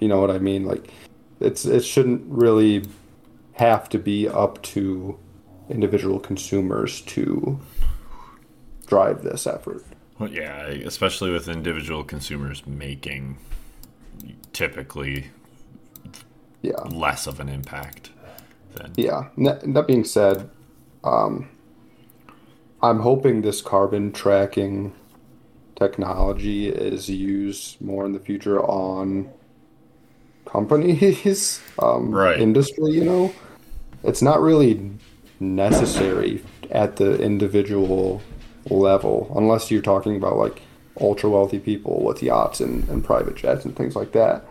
you 0.03 0.09
know 0.09 0.19
what 0.19 0.31
I 0.31 0.39
mean? 0.39 0.65
Like, 0.65 0.91
it's 1.39 1.63
it 1.63 1.85
shouldn't 1.85 2.23
really 2.27 2.83
have 3.53 3.89
to 3.89 3.99
be 3.99 4.27
up 4.27 4.61
to 4.63 5.17
individual 5.69 6.19
consumers 6.19 7.01
to 7.01 7.59
drive 8.87 9.23
this 9.23 9.47
effort. 9.47 9.83
Well, 10.19 10.29
yeah, 10.29 10.65
especially 10.67 11.31
with 11.31 11.47
individual 11.47 12.03
consumers 12.03 12.65
making 12.67 13.37
typically 14.53 15.27
Yeah. 16.61 16.81
less 16.89 17.27
of 17.27 17.39
an 17.39 17.49
impact 17.49 18.11
than 18.75 18.93
Yeah. 18.95 19.29
That, 19.37 19.87
being 19.87 20.03
said, 20.03 20.49
um, 21.03 21.49
I'm 22.81 22.99
hoping 22.99 23.41
this 23.41 23.61
carbon 23.61 24.11
tracking 24.11 24.93
technology 25.75 26.69
is 26.69 27.09
used 27.09 27.81
more 27.81 28.05
in 28.05 28.13
the 28.13 28.19
future 28.19 28.61
on 28.61 29.29
companies, 30.45 31.61
um, 31.79 32.11
Right. 32.11 32.39
industry. 32.39 32.91
You 32.91 33.03
know, 33.03 33.33
it's 34.03 34.21
not 34.21 34.41
really 34.41 34.91
necessary 35.39 36.43
at 36.71 36.95
the 36.97 37.21
individual 37.21 38.21
level 38.69 39.31
unless 39.35 39.69
you're 39.69 39.81
talking 39.81 40.15
about 40.15 40.37
like 40.37 40.61
ultra 41.01 41.29
wealthy 41.29 41.59
people 41.59 42.03
with 42.03 42.21
yachts 42.23 42.59
and, 42.61 42.87
and 42.89 43.03
private 43.03 43.35
jets 43.35 43.65
and 43.65 43.75
things 43.75 43.95
like 43.95 44.11
that. 44.13 44.45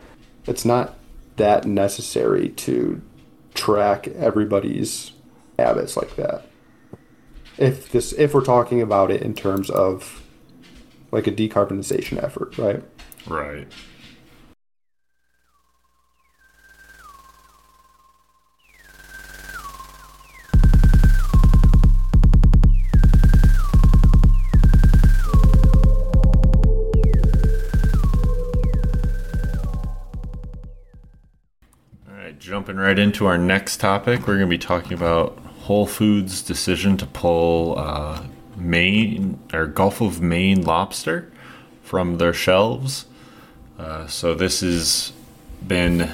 It's 0.46 0.64
not 0.64 0.96
that 1.36 1.64
necessary 1.64 2.50
to 2.50 3.00
track 3.54 4.08
everybody's 4.08 5.12
habits 5.58 5.96
like 5.96 6.16
that. 6.16 6.46
If 7.58 7.90
this 7.92 8.12
if 8.14 8.34
we're 8.34 8.44
talking 8.44 8.80
about 8.82 9.10
it 9.10 9.22
in 9.22 9.34
terms 9.34 9.70
of 9.70 10.22
like 11.10 11.26
a 11.26 11.32
decarbonization 11.32 12.22
effort, 12.22 12.56
right? 12.58 12.82
right. 13.26 13.68
Jumping 32.62 32.76
right 32.76 33.00
into 33.00 33.26
our 33.26 33.38
next 33.38 33.78
topic, 33.78 34.20
we're 34.20 34.36
going 34.36 34.40
to 34.40 34.46
be 34.46 34.56
talking 34.56 34.92
about 34.92 35.36
Whole 35.62 35.84
Foods' 35.84 36.40
decision 36.42 36.96
to 36.98 37.06
pull 37.06 37.76
uh, 37.76 38.22
Maine 38.54 39.40
or 39.52 39.66
Gulf 39.66 40.00
of 40.00 40.20
Maine 40.20 40.62
lobster 40.62 41.28
from 41.82 42.18
their 42.18 42.32
shelves. 42.32 43.06
Uh, 43.80 44.06
so 44.06 44.32
this 44.36 44.60
has 44.60 45.12
been 45.66 46.12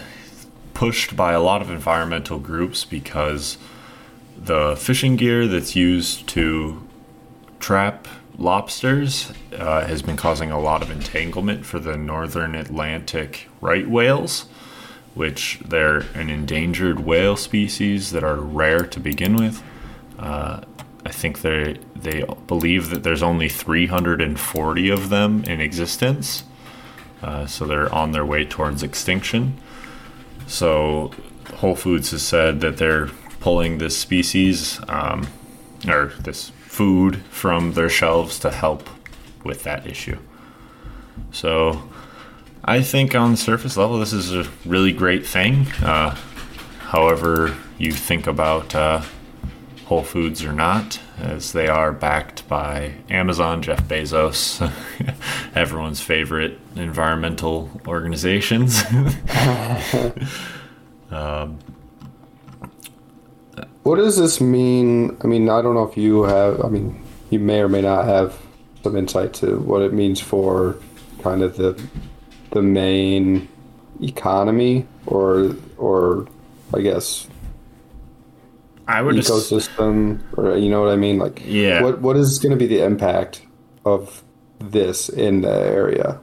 pushed 0.73 1.15
by 1.15 1.35
a 1.35 1.41
lot 1.41 1.61
of 1.61 1.71
environmental 1.71 2.39
groups 2.39 2.83
because 2.87 3.59
the 4.39 4.75
fishing 4.75 5.17
gear 5.17 5.47
that's 5.47 5.77
used 5.77 6.27
to 6.29 6.83
trap 7.61 8.09
lobsters 8.39 9.35
uh, 9.53 9.87
has 9.87 10.01
been 10.01 10.17
causing 10.17 10.51
a 10.51 10.59
lot 10.59 10.81
of 10.81 10.91
entanglement 10.91 11.67
for 11.67 11.79
the 11.79 11.99
northern 11.99 12.55
Atlantic 12.55 13.51
right 13.61 13.87
whales 13.87 14.47
which 15.19 15.59
they're 15.65 16.05
an 16.15 16.31
endangered 16.31 17.01
whale 17.01 17.37
species 17.37 18.13
that 18.13 18.23
are 18.23 18.37
rare 18.37 18.87
to 18.87 19.01
begin 19.01 19.35
with. 19.35 19.61
Uh, 20.17 20.61
I 21.05 21.11
think 21.11 21.41
they 21.41 21.79
they 21.97 22.25
believe 22.47 22.91
that 22.91 23.03
there's 23.03 23.23
only 23.23 23.49
340 23.49 24.91
of 24.91 25.09
them 25.09 25.43
in 25.45 25.61
existence, 25.61 26.45
uh, 27.21 27.47
so 27.47 27.65
they're 27.65 27.93
on 27.93 28.13
their 28.13 28.25
way 28.25 28.45
towards 28.45 28.85
extinction. 28.85 29.59
So 30.47 31.11
Whole 31.57 31.75
Foods 31.75 32.13
has 32.13 32.23
said 32.23 32.61
that 32.61 32.77
they're 32.77 33.09
pulling 33.41 33.79
this 33.79 33.99
species 33.99 34.81
um, 34.89 35.27
or 35.89 36.13
this 36.21 36.51
food 36.67 37.23
from 37.31 37.73
their 37.73 37.89
shelves 37.89 38.39
to 38.41 38.51
help 38.51 38.89
with 39.43 39.65
that 39.65 39.85
issue. 39.85 40.19
So 41.33 41.89
I 42.65 42.83
think 42.83 43.15
on 43.15 43.33
the 43.33 43.37
surface 43.37 43.77
level, 43.77 43.99
this 43.99 44.13
is 44.13 44.35
a 44.35 44.49
really 44.67 44.93
great 44.93 45.27
thing. 45.27 45.67
Uh, 45.83 46.17
however, 46.81 47.57
you 47.79 47.93
think 47.93 48.27
about 48.27 48.75
uh, 48.75 49.03
Whole 49.87 50.03
Foods 50.03 50.45
or 50.45 50.53
not, 50.53 51.01
as 51.19 51.53
they 51.53 51.69
are 51.69 51.93
backed 51.93 52.47
by 52.49 52.95
Amazon, 53.09 53.63
Jeff 53.63 53.83
Bezos, 53.85 54.61
everyone's 55.55 56.01
favorite 56.01 56.59
environmental 56.77 57.81
organizations. 57.87 58.83
What 63.89 63.97
does 63.97 64.19
this 64.19 64.39
mean? 64.39 65.17
I 65.25 65.27
mean, 65.29 65.49
I 65.49 65.63
don't 65.63 65.73
know 65.73 65.89
if 65.89 65.97
you 65.97 66.25
have, 66.25 66.63
I 66.63 66.69
mean, 66.69 67.03
you 67.31 67.39
may 67.39 67.61
or 67.61 67.71
may 67.71 67.81
not 67.81 68.05
have 68.05 68.39
some 68.83 68.95
insight 68.95 69.33
to 69.35 69.59
what 69.61 69.81
it 69.81 69.95
means 69.95 70.21
for 70.21 70.77
kind 71.23 71.41
of 71.41 71.57
the 71.57 71.83
the 72.51 72.63
Maine 72.63 73.49
economy 74.03 74.87
or 75.07 75.57
or 75.77 76.27
I 76.75 76.81
guess 76.81 77.27
I 78.87 79.03
would 79.03 79.17
ecosystem 79.17 80.21
or 80.37 80.57
you 80.57 80.71
know 80.71 80.83
what 80.83 80.93
I 80.93 80.97
mean 80.97 81.19
like 81.19 81.43
Yeah. 81.45 81.83
what 81.83 82.01
what 82.01 82.17
is 82.17 82.39
going 82.39 82.51
to 82.51 82.57
be 82.57 82.67
the 82.67 82.83
impact 82.85 83.43
of 83.85 84.23
this 84.61 85.09
in 85.09 85.43
the 85.43 85.51
area 85.53 86.21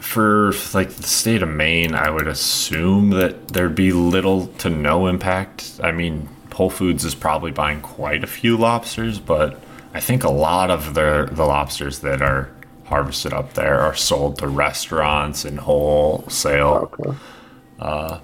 for 0.00 0.52
like 0.74 0.90
the 0.90 1.02
state 1.02 1.42
of 1.42 1.48
Maine, 1.48 1.94
I 1.94 2.10
would 2.10 2.28
assume 2.28 3.10
that 3.10 3.48
there'd 3.48 3.74
be 3.74 3.90
little 3.92 4.48
to 4.58 4.68
no 4.68 5.06
impact. 5.06 5.80
I 5.82 5.92
mean, 5.92 6.28
Whole 6.52 6.70
Foods 6.70 7.04
is 7.04 7.14
probably 7.14 7.50
buying 7.50 7.80
quite 7.80 8.22
a 8.22 8.26
few 8.26 8.56
lobsters, 8.56 9.18
but 9.18 9.58
I 9.94 10.00
think 10.00 10.22
a 10.22 10.30
lot 10.30 10.70
of 10.70 10.94
the 10.94 11.28
the 11.32 11.44
lobsters 11.44 12.00
that 12.00 12.22
are 12.22 12.48
harvested 12.86 13.32
up 13.32 13.54
there 13.54 13.80
are 13.80 13.94
sold 13.94 14.38
to 14.38 14.46
restaurants 14.46 15.44
and 15.44 15.60
wholesale 15.60 16.90
okay 16.92 18.20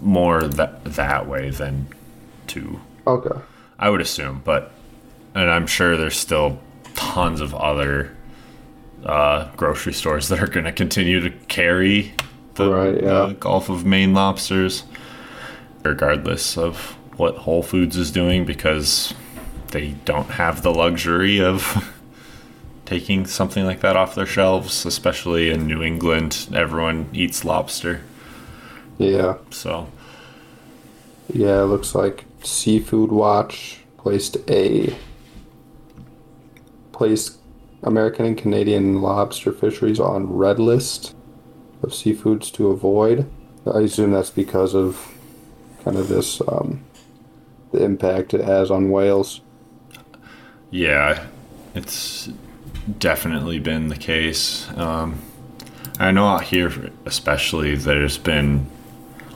more 0.00 0.44
that 0.44 0.82
that 0.84 1.28
way 1.28 1.50
than 1.50 1.86
to 2.46 2.80
okay 3.06 3.38
I 3.80 3.88
would 3.88 4.02
assume, 4.02 4.42
but 4.44 4.72
and 5.34 5.48
I'm 5.50 5.66
sure 5.66 5.96
there's 5.96 6.18
still 6.18 6.60
tons 6.94 7.40
of 7.40 7.54
other 7.54 8.14
uh, 9.04 9.50
grocery 9.56 9.94
stores 9.94 10.28
that 10.28 10.40
are 10.40 10.46
going 10.46 10.66
to 10.66 10.72
continue 10.72 11.18
to 11.20 11.30
carry 11.46 12.12
the 12.54 12.70
Right, 12.70 13.02
yeah. 13.02 13.10
uh, 13.10 13.32
Gulf 13.32 13.70
of 13.70 13.86
Maine 13.86 14.12
lobsters, 14.12 14.84
regardless 15.82 16.58
of 16.58 16.94
what 17.16 17.38
Whole 17.38 17.62
Foods 17.62 17.96
is 17.96 18.10
doing, 18.10 18.44
because 18.44 19.14
they 19.68 19.92
don't 20.04 20.28
have 20.28 20.62
the 20.62 20.74
luxury 20.74 21.40
of 21.40 21.90
taking 22.90 23.24
something 23.24 23.64
like 23.64 23.80
that 23.80 23.96
off 23.96 24.16
their 24.16 24.26
shelves, 24.26 24.84
especially 24.84 25.48
in 25.48 25.64
New 25.64 25.80
England. 25.80 26.48
Everyone 26.52 27.08
eats 27.12 27.44
lobster, 27.44 28.00
yeah 28.98 29.36
so 29.50 29.86
yeah 31.32 31.62
it 31.62 31.66
looks 31.66 31.94
like 31.94 32.24
Seafood 32.42 33.12
Watch 33.12 33.78
placed 33.96 34.36
a 34.50 34.94
placed 36.92 37.38
American 37.84 38.26
and 38.26 38.36
Canadian 38.36 39.00
lobster 39.00 39.52
fisheries 39.52 40.00
on 40.00 40.30
red 40.30 40.58
list 40.58 41.14
of 41.82 41.90
seafoods 41.90 42.52
to 42.52 42.68
avoid. 42.68 43.30
I 43.72 43.80
assume 43.80 44.10
that's 44.10 44.30
because 44.30 44.74
of 44.74 45.14
kind 45.84 45.96
of 45.96 46.08
this 46.08 46.42
um, 46.48 46.84
the 47.72 47.84
impact 47.84 48.34
it 48.34 48.42
has 48.42 48.70
on 48.70 48.90
whales. 48.90 49.42
Yeah, 50.70 51.26
it's 51.74 52.28
definitely 52.98 53.58
been 53.58 53.88
the 53.88 53.96
case. 53.96 54.68
Um, 54.76 55.22
I 55.98 56.10
know 56.10 56.26
out 56.26 56.44
here, 56.44 56.90
especially, 57.04 57.74
there's 57.74 58.18
been 58.18 58.66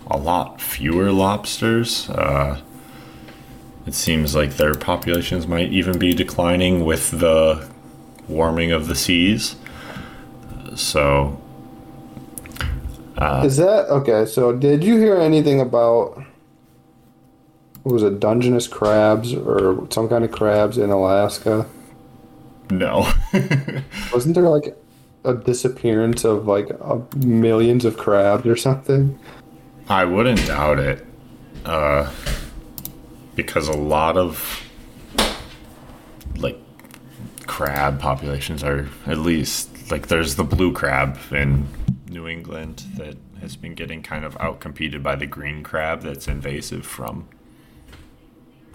a 0.06 0.16
lot 0.16 0.60
fewer 0.60 1.12
lobsters. 1.12 2.08
Uh, 2.10 2.60
it 3.86 3.94
seems 3.94 4.34
like 4.34 4.56
their 4.56 4.74
populations 4.74 5.46
might 5.46 5.70
even 5.70 5.98
be 5.98 6.14
declining 6.14 6.84
with 6.84 7.10
the 7.10 7.68
warming 8.28 8.72
of 8.72 8.86
the 8.86 8.94
seas. 8.94 9.56
So, 10.74 11.40
uh, 13.18 13.42
is 13.44 13.58
that 13.58 13.86
okay? 13.90 14.24
So, 14.24 14.52
did 14.52 14.82
you 14.82 14.96
hear 14.96 15.16
anything 15.16 15.60
about 15.60 16.24
was 17.84 18.02
it, 18.02 18.18
Dungeness 18.18 18.66
crabs 18.66 19.34
or 19.34 19.86
some 19.90 20.08
kind 20.08 20.24
of 20.24 20.32
crabs 20.32 20.78
in 20.78 20.90
Alaska? 20.90 21.66
No. 22.70 23.10
Wasn't 24.12 24.34
there 24.34 24.48
like 24.48 24.76
a 25.24 25.34
disappearance 25.34 26.24
of 26.24 26.46
like 26.46 26.68
millions 27.16 27.84
of 27.84 27.96
crabs 27.96 28.46
or 28.46 28.56
something? 28.56 29.18
I 29.88 30.04
wouldn't 30.04 30.46
doubt 30.46 30.78
it. 30.78 31.06
Uh, 31.64 32.10
because 33.34 33.68
a 33.68 33.76
lot 33.76 34.16
of 34.16 34.62
like 36.36 36.58
crab 37.46 38.00
populations 38.00 38.62
are 38.62 38.88
at 39.06 39.18
least 39.18 39.90
like 39.90 40.08
there's 40.08 40.36
the 40.36 40.44
blue 40.44 40.72
crab 40.72 41.18
in 41.30 41.66
New 42.08 42.28
England 42.28 42.84
that 42.96 43.16
has 43.40 43.56
been 43.56 43.74
getting 43.74 44.02
kind 44.02 44.24
of 44.24 44.34
outcompeted 44.38 45.02
by 45.02 45.16
the 45.16 45.26
green 45.26 45.62
crab 45.62 46.00
that's 46.02 46.28
invasive 46.28 46.86
from 46.86 47.28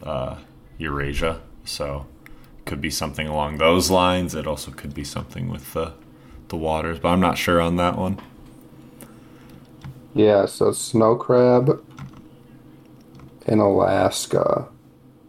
uh, 0.03 0.37
Eurasia. 0.77 1.41
So 1.65 2.05
could 2.69 2.79
be 2.79 2.91
something 2.91 3.25
along 3.25 3.57
those 3.57 3.89
lines. 3.89 4.35
It 4.35 4.45
also 4.45 4.69
could 4.69 4.93
be 4.93 5.03
something 5.03 5.49
with 5.49 5.73
the 5.73 5.93
the 6.49 6.55
waters, 6.55 6.99
but 6.99 7.09
I'm 7.09 7.19
not 7.19 7.37
sure 7.37 7.59
on 7.59 7.77
that 7.77 7.97
one. 7.97 8.19
Yeah, 10.13 10.45
so 10.45 10.71
snow 10.71 11.15
crab 11.15 11.83
in 13.47 13.59
Alaska 13.59 14.67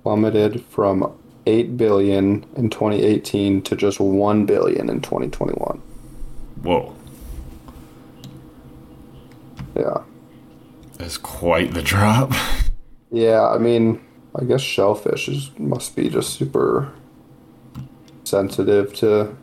plummeted 0.02 0.64
from 0.66 1.18
8 1.47 1.76
billion 1.78 2.44
in 2.56 2.68
2018 2.68 3.62
to 3.62 3.76
just 3.76 4.00
1 4.00 4.47
billion 4.47 4.90
in 4.90 5.00
2021. 5.00 5.78
Whoa. 6.62 6.94
Yeah. 9.76 10.02
That's 10.99 11.16
quite 11.18 11.73
the 11.73 11.82
drop. 11.92 12.32
yeah, 13.11 13.47
I 13.49 13.59
mean, 13.59 14.00
I 14.35 14.44
guess 14.44 14.61
shellfish 14.61 15.28
is, 15.28 15.50
must 15.59 15.97
be 15.97 16.09
just 16.09 16.35
super 16.35 16.92
sensitive 18.30 18.94
to 18.94 19.37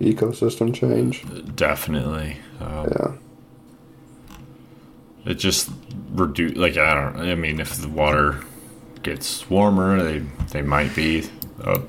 ecosystem 0.00 0.74
change. 0.74 1.24
Definitely. 1.54 2.38
Um, 2.60 2.88
yeah. 2.88 3.12
It 5.24 5.34
just 5.34 5.70
reduce 6.10 6.56
like 6.56 6.76
I 6.76 6.94
don't. 6.94 7.20
I 7.20 7.34
mean, 7.34 7.60
if 7.60 7.76
the 7.76 7.88
water 7.88 8.42
gets 9.02 9.48
warmer, 9.48 10.02
they 10.02 10.18
they 10.50 10.62
might 10.62 10.94
be 10.96 11.28
a 11.60 11.80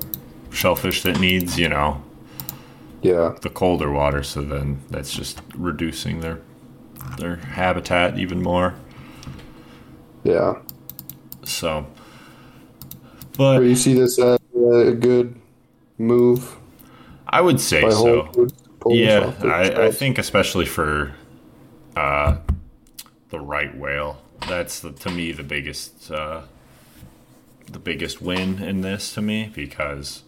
shellfish 0.50 1.02
that 1.02 1.18
needs 1.18 1.58
you 1.58 1.68
know. 1.68 2.02
Yeah. 3.02 3.36
The 3.42 3.50
colder 3.50 3.90
water, 3.90 4.22
so 4.22 4.42
then 4.42 4.80
that's 4.90 5.12
just 5.12 5.40
reducing 5.56 6.20
their 6.20 6.40
their 7.18 7.36
habitat 7.36 8.18
even 8.18 8.42
more. 8.42 8.74
Yeah. 10.22 10.60
So. 11.44 11.86
But 13.36 13.62
you 13.62 13.74
see 13.74 13.94
this 13.94 14.16
as 14.20 14.38
a 14.54 14.92
good 14.92 15.34
move. 15.98 16.56
I 17.26 17.40
would 17.40 17.60
say 17.60 17.88
so. 17.90 18.48
Yeah, 18.86 19.32
I, 19.42 19.86
I, 19.86 19.90
think 19.90 20.18
especially 20.18 20.66
for 20.66 21.14
uh, 21.96 22.36
the 23.30 23.40
right 23.40 23.74
whale, 23.74 24.20
that's 24.46 24.80
the, 24.80 24.92
to 24.92 25.10
me 25.10 25.32
the 25.32 25.42
biggest 25.42 26.10
uh, 26.10 26.42
the 27.70 27.78
biggest 27.78 28.20
win 28.20 28.62
in 28.62 28.82
this 28.82 29.14
to 29.14 29.22
me 29.22 29.50
because 29.54 30.22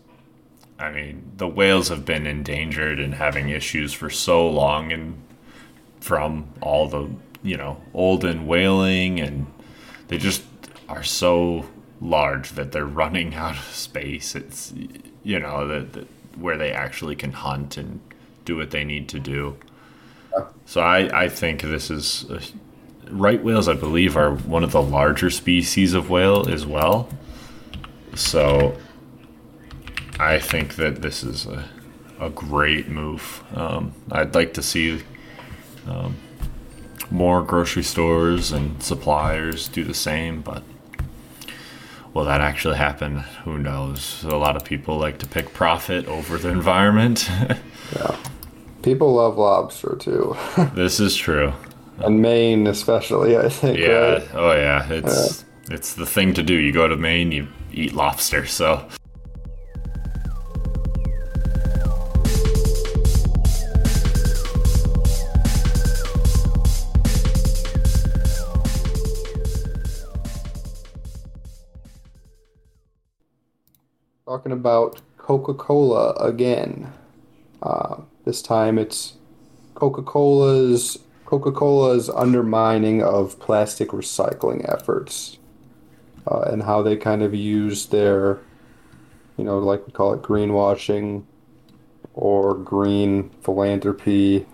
I 0.79 0.91
mean 0.91 1.33
the 1.37 1.49
whales 1.49 1.89
have 1.89 2.05
been 2.05 2.27
endangered 2.27 2.99
and 2.99 3.15
having 3.15 3.51
issues 3.51 3.93
for 3.93 4.09
so 4.09 4.49
long 4.49 4.91
and 4.91 5.23
from 6.01 6.49
all 6.63 6.89
the 6.89 7.11
you 7.43 7.57
know 7.57 7.81
olden 7.93 8.47
whaling 8.47 9.21
and 9.21 9.47
they 10.09 10.19
just 10.19 10.43
are 10.89 11.03
so 11.03 11.67
large 12.01 12.51
that 12.53 12.73
they're 12.73 12.87
running 13.03 13.35
out 13.35 13.57
of 13.57 13.65
space. 13.65 14.35
It's 14.35 14.73
you 15.27 15.41
know 15.41 15.67
that 15.67 16.07
where 16.39 16.57
they 16.57 16.71
actually 16.71 17.17
can 17.17 17.33
hunt 17.33 17.77
and 17.77 17.99
do 18.45 18.57
what 18.57 18.71
they 18.71 18.85
need 18.85 19.09
to 19.09 19.19
do. 19.19 19.57
So 20.67 20.81
I, 20.81 21.25
I 21.25 21.29
think 21.29 21.63
this 21.63 21.91
is 21.91 22.27
right 23.11 23.43
whales. 23.43 23.69
I 23.69 23.75
believe 23.75 24.17
are 24.17 24.37
one 24.37 24.63
of 24.63 24.71
the 24.71 24.83
larger 24.83 25.31
species 25.31 25.95
of 25.95 26.11
whale 26.11 26.49
as 26.49 26.65
well. 26.65 27.09
So 28.15 28.77
I 30.21 30.39
think 30.39 30.77
that 30.77 31.03
this 31.03 31.25
is 31.25 31.47
a, 31.47 31.69
a 32.21 32.31
great 32.31 32.89
move. 32.89 33.43
Um, 33.53 33.95
I'd 34.13 34.35
like 34.35 34.55
to 34.55 34.63
see 34.63 35.03
um, 35.89 36.17
more 37.11 37.43
grocery 37.43 37.83
stores 37.83 38.53
and 38.53 38.81
suppliers 38.81 39.67
do 39.67 39.83
the 39.83 39.95
same, 39.95 40.41
but 40.41 40.63
will 42.17 42.25
that 42.25 42.41
actually 42.41 42.77
happen? 42.77 43.19
Who 43.45 43.59
knows? 43.59 44.25
A 44.25 44.37
lot 44.37 44.57
of 44.57 44.65
people 44.65 44.97
like 44.97 45.19
to 45.19 45.27
pick 45.27 45.53
profit 45.53 46.07
over 46.07 46.39
the 46.39 46.49
environment. 46.49 47.29
yeah. 47.95 48.17
People 48.83 49.15
love 49.15 49.37
lobster 49.37 49.97
too. 50.01 50.35
this 50.75 50.99
is 50.99 51.15
true. 51.15 51.53
And 51.99 52.23
Maine 52.23 52.67
especially, 52.69 53.37
I 53.37 53.51
think. 53.51 53.79
Yeah. 53.79 54.15
Right? 54.15 54.29
Oh 54.33 54.53
yeah. 54.53 54.91
It's 54.91 55.45
yeah. 55.69 55.75
it's 55.75 55.93
the 55.95 56.07
thing 56.07 56.33
to 56.35 56.43
do. 56.43 56.55
You 56.55 56.73
go 56.73 56.89
to 56.89 56.97
Maine, 56.97 57.33
you 57.33 57.49
eat 57.71 57.93
lobster, 57.93 58.47
so 58.47 58.89
talking 74.47 74.61
about 74.61 75.01
Coca 75.19 75.55
Cola 75.55 76.13
again. 76.21 76.93
Uh, 77.61 78.03
this 78.25 78.41
time 78.41 78.79
it's 78.79 79.17
Coca 79.75 80.03
Cola's 80.03 80.99
Coca 81.25 81.51
Cola's 81.51 82.09
undermining 82.09 83.03
of 83.03 83.41
plastic 83.41 83.89
recycling 83.89 84.65
efforts 84.73 85.39
uh, 86.31 86.43
and 86.43 86.63
how 86.63 86.81
they 86.81 86.97
kind 86.97 87.23
of 87.23 87.35
use 87.35 87.87
their, 87.87 88.39
you 89.37 89.43
know, 89.43 89.59
like 89.59 89.85
we 89.85 89.93
call 89.93 90.15
it 90.15 90.23
greenwashing 90.23 91.25
or 92.15 92.55
green 92.55 93.31
philanthropy 93.43 94.47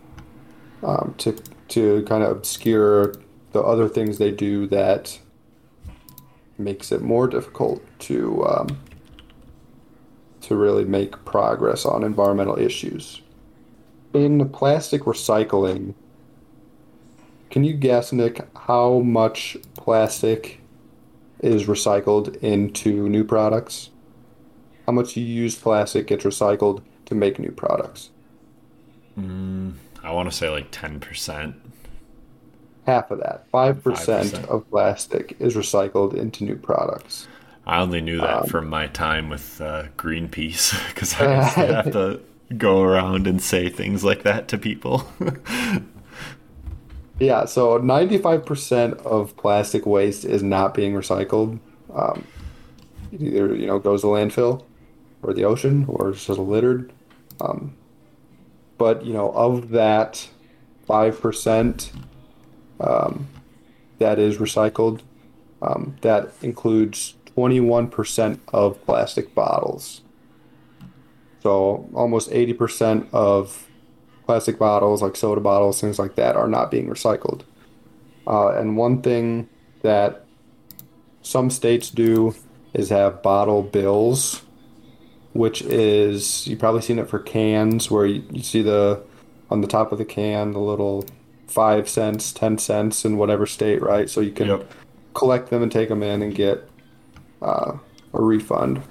um, 0.83 1.15
to 1.19 1.33
to 1.69 2.03
kind 2.05 2.23
of 2.23 2.31
obscure 2.31 3.15
the 3.53 3.61
other 3.61 3.91
things 3.91 4.17
they 4.17 4.31
do 4.31 4.67
that 4.69 5.21
makes 6.57 6.93
it 6.93 7.03
more 7.03 7.27
difficult 7.29 7.83
to 7.99 8.43
um, 8.47 8.79
to 10.53 10.57
really 10.59 10.85
make 10.85 11.25
progress 11.25 11.87
on 11.87 12.05
environmental 12.05 12.59
issues. 12.59 13.23
In 14.13 14.51
plastic 14.51 15.03
recycling, 15.03 15.95
can 17.51 17.65
you 17.65 17.73
guess, 17.73 18.13
Nic, 18.13 18.47
how 18.57 18.99
much 19.01 19.57
plastic 19.75 20.61
is 21.41 21.65
recycled 21.65 22.37
into 22.37 23.09
new 23.09 23.25
products? 23.25 23.91
How 24.87 24.93
much 24.93 25.17
used 25.17 25.63
plastic 25.63 26.07
gets 26.07 26.25
recycled 26.25 26.83
to 27.07 27.15
make 27.15 27.39
new 27.39 27.51
products? 27.51 28.11
Mm, 29.19 29.75
I 30.03 30.13
want 30.13 30.31
to 30.31 30.37
say 30.37 30.51
like 30.51 30.71
10%. 30.71 31.55
Half 32.87 33.11
of 33.11 33.21
that. 33.21 33.51
5%, 33.53 33.81
5%. 33.81 34.45
of 34.49 34.69
plastic 34.69 35.37
is 35.39 35.55
recycled 35.55 36.15
into 36.15 36.45
new 36.45 36.57
products. 36.57 37.27
I 37.67 37.81
only 37.81 38.01
knew 38.01 38.19
that 38.19 38.43
um, 38.43 38.47
from 38.49 38.69
my 38.69 38.89
time 38.89 39.29
with 39.29 39.61
uh, 39.61 39.85
Greenpeace 39.97 40.73
because 40.95 41.15
I 41.15 41.43
have 41.43 41.85
to 41.93 42.21
go 42.57 42.83
around 42.83 43.27
and 43.27 43.41
say 43.41 43.69
things 43.69 44.05
like 44.05 44.25
that 44.25 44.49
to 44.49 44.59
people. 44.59 45.09
yeah, 47.19 47.45
so 47.45 47.79
95% 47.79 48.99
of 49.05 49.37
plastic 49.37 49.87
waste 49.87 50.25
is 50.25 50.43
not 50.43 50.75
being 50.75 50.93
recycled. 50.95 51.61
Um, 51.95 52.27
it 53.13 53.21
either 53.21 53.55
you 53.55 53.67
know 53.67 53.79
goes 53.79 54.01
to 54.01 54.09
landfill 54.09 54.65
or 55.23 55.33
the 55.35 55.45
ocean 55.45 55.85
or 55.89 56.11
it's 56.11 56.27
just 56.27 56.39
littered. 56.39 56.93
Um, 57.41 57.77
but 58.79 59.05
you 59.05 59.13
know, 59.13 59.31
of 59.33 59.71
that 59.71 60.29
five 60.87 61.21
percent 61.21 61.93
um, 62.81 63.29
that 63.99 64.19
is 64.19 64.39
recycled, 64.39 65.01
um, 65.61 65.97
that 66.01 66.33
includes 66.43 67.15
twenty 67.43 67.59
one 67.59 67.89
percent 67.89 68.41
of 68.53 68.81
plastic 68.85 69.35
bottles. 69.35 70.03
So 71.43 71.89
almost 71.93 72.31
eighty 72.31 72.53
percent 72.53 73.09
of 73.13 73.69
plastic 74.27 74.61
bottles, 74.61 75.03
like 75.03 75.17
soda 75.17 75.41
bottles, 75.41 75.81
things 75.81 75.99
like 75.99 76.15
that, 76.15 76.37
are 76.37 76.47
not 76.47 76.71
being 76.71 76.89
recycled. 76.89 77.41
Uh, 78.29 78.51
and 78.51 78.77
one 78.77 79.03
thing 79.03 79.49
that 79.83 80.25
some 81.23 81.51
states 81.51 81.91
do 81.91 82.33
is 82.75 82.91
have 82.91 83.25
bottle 83.25 83.65
bills, 83.65 84.43
which 85.33 85.63
is 85.63 86.47
you 86.47 86.57
probably 86.57 86.81
seen 86.81 87.01
it 87.01 87.11
for 87.11 87.19
cans 87.19 87.91
where 87.91 88.07
you, 88.07 88.23
you 88.31 88.45
see 88.45 88.63
the 88.63 89.03
on 89.51 89.63
the 89.63 89.67
top 89.67 89.91
of 89.91 89.99
the 89.99 90.05
can 90.05 90.53
the 90.53 90.61
little 90.61 91.05
five 91.49 91.89
cents, 91.89 92.33
ten 92.33 92.57
cents 92.57 93.05
in 93.05 93.17
whatever 93.17 93.47
state, 93.47 93.83
right? 93.83 94.09
So 94.09 94.21
you 94.21 94.31
can 94.31 94.47
Yep. 94.47 94.71
collect 95.15 95.51
them 95.51 95.65
and 95.65 95.73
take 95.73 95.89
them 95.89 96.05
in 96.05 96.23
and 96.23 96.33
get 96.33 96.69
uh, 97.43 97.77
a 98.15 98.23
refund 98.23 98.83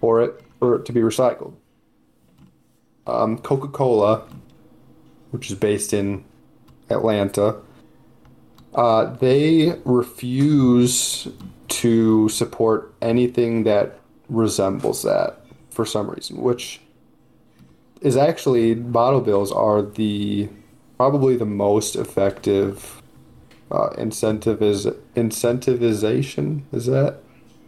for 0.00 0.22
it 0.22 0.42
for 0.58 0.76
it 0.76 0.84
to 0.86 0.92
be 0.92 1.00
recycled. 1.00 1.54
Um, 3.06 3.38
Coca 3.38 3.68
Cola, 3.68 4.26
which 5.30 5.50
is 5.50 5.56
based 5.56 5.92
in 5.92 6.24
Atlanta, 6.90 7.56
uh, 8.74 9.04
they 9.16 9.74
refuse 9.84 11.28
to 11.68 12.28
support 12.28 12.94
anything 13.00 13.64
that 13.64 13.98
resembles 14.28 15.02
that 15.02 15.40
for 15.70 15.84
some 15.84 16.10
reason, 16.10 16.40
which 16.40 16.80
is 18.00 18.16
actually 18.16 18.74
bottle 18.74 19.20
bills 19.20 19.52
are 19.52 19.82
the 19.82 20.48
probably 20.96 21.36
the 21.36 21.46
most 21.46 21.96
effective 21.96 23.02
uh, 23.70 23.88
incentive 23.96 24.60
is 24.62 24.86
incentivization 25.14 26.62
is 26.72 26.86
that 26.86 27.22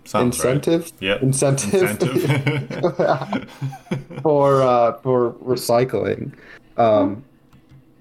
Sounds 0.05 0.39
right. 0.45 0.57
incentive 0.57 0.93
Yep. 1.01 1.23
incentive, 1.23 1.83
Incentive. 2.03 3.49
for 4.23 4.63
uh, 4.63 4.93
for 4.99 5.33
recycling. 5.35 6.33
Um, 6.77 7.25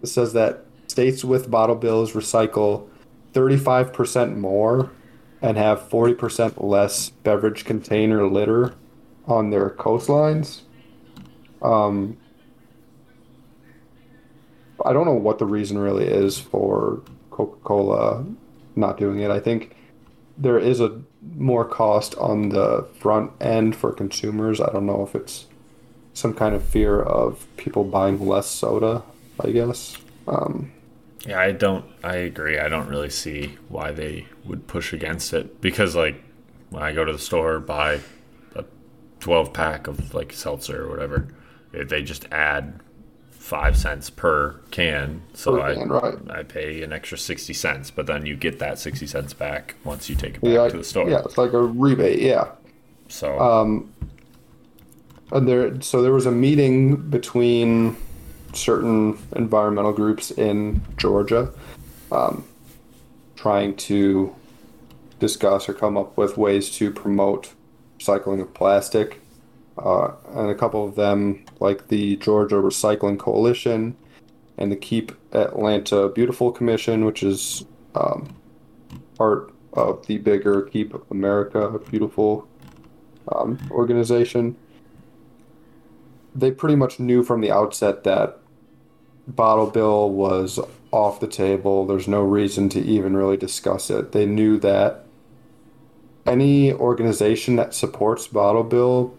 it 0.01 0.07
says 0.07 0.33
that 0.33 0.65
states 0.87 1.23
with 1.23 1.49
bottle 1.51 1.75
bills 1.75 2.13
recycle 2.13 2.87
35% 3.33 4.35
more 4.37 4.91
and 5.41 5.57
have 5.57 5.87
40% 5.89 6.53
less 6.63 7.09
beverage 7.09 7.65
container 7.65 8.27
litter 8.27 8.73
on 9.25 9.49
their 9.51 9.69
coastlines. 9.69 10.61
Um, 11.61 12.17
I 14.83 14.93
don't 14.93 15.05
know 15.05 15.13
what 15.13 15.37
the 15.39 15.45
reason 15.45 15.77
really 15.77 16.05
is 16.05 16.39
for 16.39 17.01
Coca 17.29 17.57
Cola 17.63 18.25
not 18.75 18.97
doing 18.97 19.19
it. 19.19 19.29
I 19.31 19.39
think 19.39 19.75
there 20.37 20.59
is 20.59 20.79
a 20.79 21.01
more 21.35 21.65
cost 21.65 22.15
on 22.15 22.49
the 22.49 22.87
front 22.99 23.31
end 23.41 23.75
for 23.75 23.91
consumers. 23.91 24.59
I 24.59 24.71
don't 24.71 24.85
know 24.85 25.03
if 25.03 25.15
it's 25.15 25.47
some 26.13 26.33
kind 26.33 26.55
of 26.55 26.63
fear 26.63 27.01
of 27.01 27.45
people 27.57 27.83
buying 27.83 28.25
less 28.27 28.47
soda, 28.47 29.03
I 29.39 29.51
guess. 29.51 29.97
Um, 30.27 30.71
Yeah, 31.25 31.39
I 31.39 31.51
don't. 31.51 31.85
I 32.03 32.15
agree. 32.15 32.57
I 32.59 32.67
don't 32.67 32.87
really 32.89 33.09
see 33.09 33.57
why 33.69 33.91
they 33.91 34.27
would 34.45 34.67
push 34.67 34.91
against 34.93 35.33
it 35.33 35.61
because, 35.61 35.95
like, 35.95 36.21
when 36.71 36.81
I 36.83 36.93
go 36.93 37.05
to 37.05 37.11
the 37.13 37.19
store 37.19 37.59
buy 37.59 37.99
a 38.55 38.63
twelve 39.19 39.53
pack 39.53 39.87
of 39.87 40.13
like 40.13 40.33
seltzer 40.33 40.83
or 40.85 40.89
whatever, 40.89 41.27
they 41.71 42.01
just 42.01 42.27
add 42.31 42.79
five 43.41 43.75
cents 43.75 44.11
per 44.11 44.55
can. 44.69 45.19
So 45.33 45.53
Per 45.53 45.61
I 45.61 45.73
can, 45.73 45.89
right. 45.89 46.15
I 46.29 46.43
pay 46.43 46.83
an 46.83 46.93
extra 46.93 47.17
sixty 47.17 47.53
cents, 47.53 47.89
but 47.89 48.05
then 48.05 48.25
you 48.25 48.35
get 48.35 48.59
that 48.59 48.77
sixty 48.77 49.07
cents 49.07 49.33
back 49.33 49.75
once 49.83 50.09
you 50.09 50.15
take 50.15 50.35
it 50.35 50.41
back 50.41 50.51
yeah, 50.51 50.69
to 50.69 50.77
the 50.77 50.83
store. 50.83 51.09
yeah, 51.09 51.21
it's 51.25 51.37
like 51.37 51.53
a 51.53 51.61
rebate, 51.61 52.19
yeah. 52.19 52.49
So 53.09 53.39
Um, 53.39 53.91
and 55.31 55.47
there, 55.47 55.81
so 55.81 56.01
there 56.01 56.13
was 56.13 56.25
a 56.25 56.31
meeting 56.31 56.97
between 57.09 57.97
certain 58.53 59.17
environmental 59.35 59.93
groups 59.93 60.29
in 60.31 60.81
Georgia, 60.97 61.51
um, 62.11 62.43
trying 63.35 63.75
to 63.75 64.35
discuss 65.19 65.67
or 65.67 65.73
come 65.73 65.97
up 65.97 66.15
with 66.17 66.37
ways 66.37 66.69
to 66.71 66.91
promote 66.91 67.53
recycling 67.99 68.41
of 68.41 68.53
plastic. 68.53 69.20
Uh, 69.83 70.13
and 70.33 70.49
a 70.49 70.55
couple 70.55 70.87
of 70.87 70.95
them, 70.95 71.43
like 71.59 71.87
the 71.87 72.15
Georgia 72.17 72.55
Recycling 72.55 73.17
Coalition 73.17 73.95
and 74.57 74.71
the 74.71 74.75
Keep 74.75 75.11
Atlanta 75.33 76.09
Beautiful 76.09 76.51
Commission, 76.51 77.05
which 77.05 77.23
is 77.23 77.65
um, 77.95 78.35
part 79.17 79.51
of 79.73 80.05
the 80.05 80.19
bigger 80.19 80.61
Keep 80.63 81.09
America 81.09 81.79
Beautiful 81.89 82.47
um, 83.33 83.57
organization. 83.71 84.55
They 86.35 86.51
pretty 86.51 86.75
much 86.75 86.99
knew 86.99 87.23
from 87.23 87.41
the 87.41 87.51
outset 87.51 88.03
that 88.03 88.37
bottle 89.27 89.67
bill 89.67 90.11
was 90.11 90.59
off 90.91 91.19
the 91.19 91.27
table. 91.27 91.85
There's 91.85 92.07
no 92.07 92.21
reason 92.21 92.69
to 92.69 92.79
even 92.79 93.17
really 93.17 93.37
discuss 93.37 93.89
it. 93.89 94.11
They 94.11 94.25
knew 94.25 94.59
that 94.59 95.05
any 96.25 96.71
organization 96.71 97.55
that 97.55 97.73
supports 97.73 98.27
bottle 98.27 98.63
bill 98.63 99.17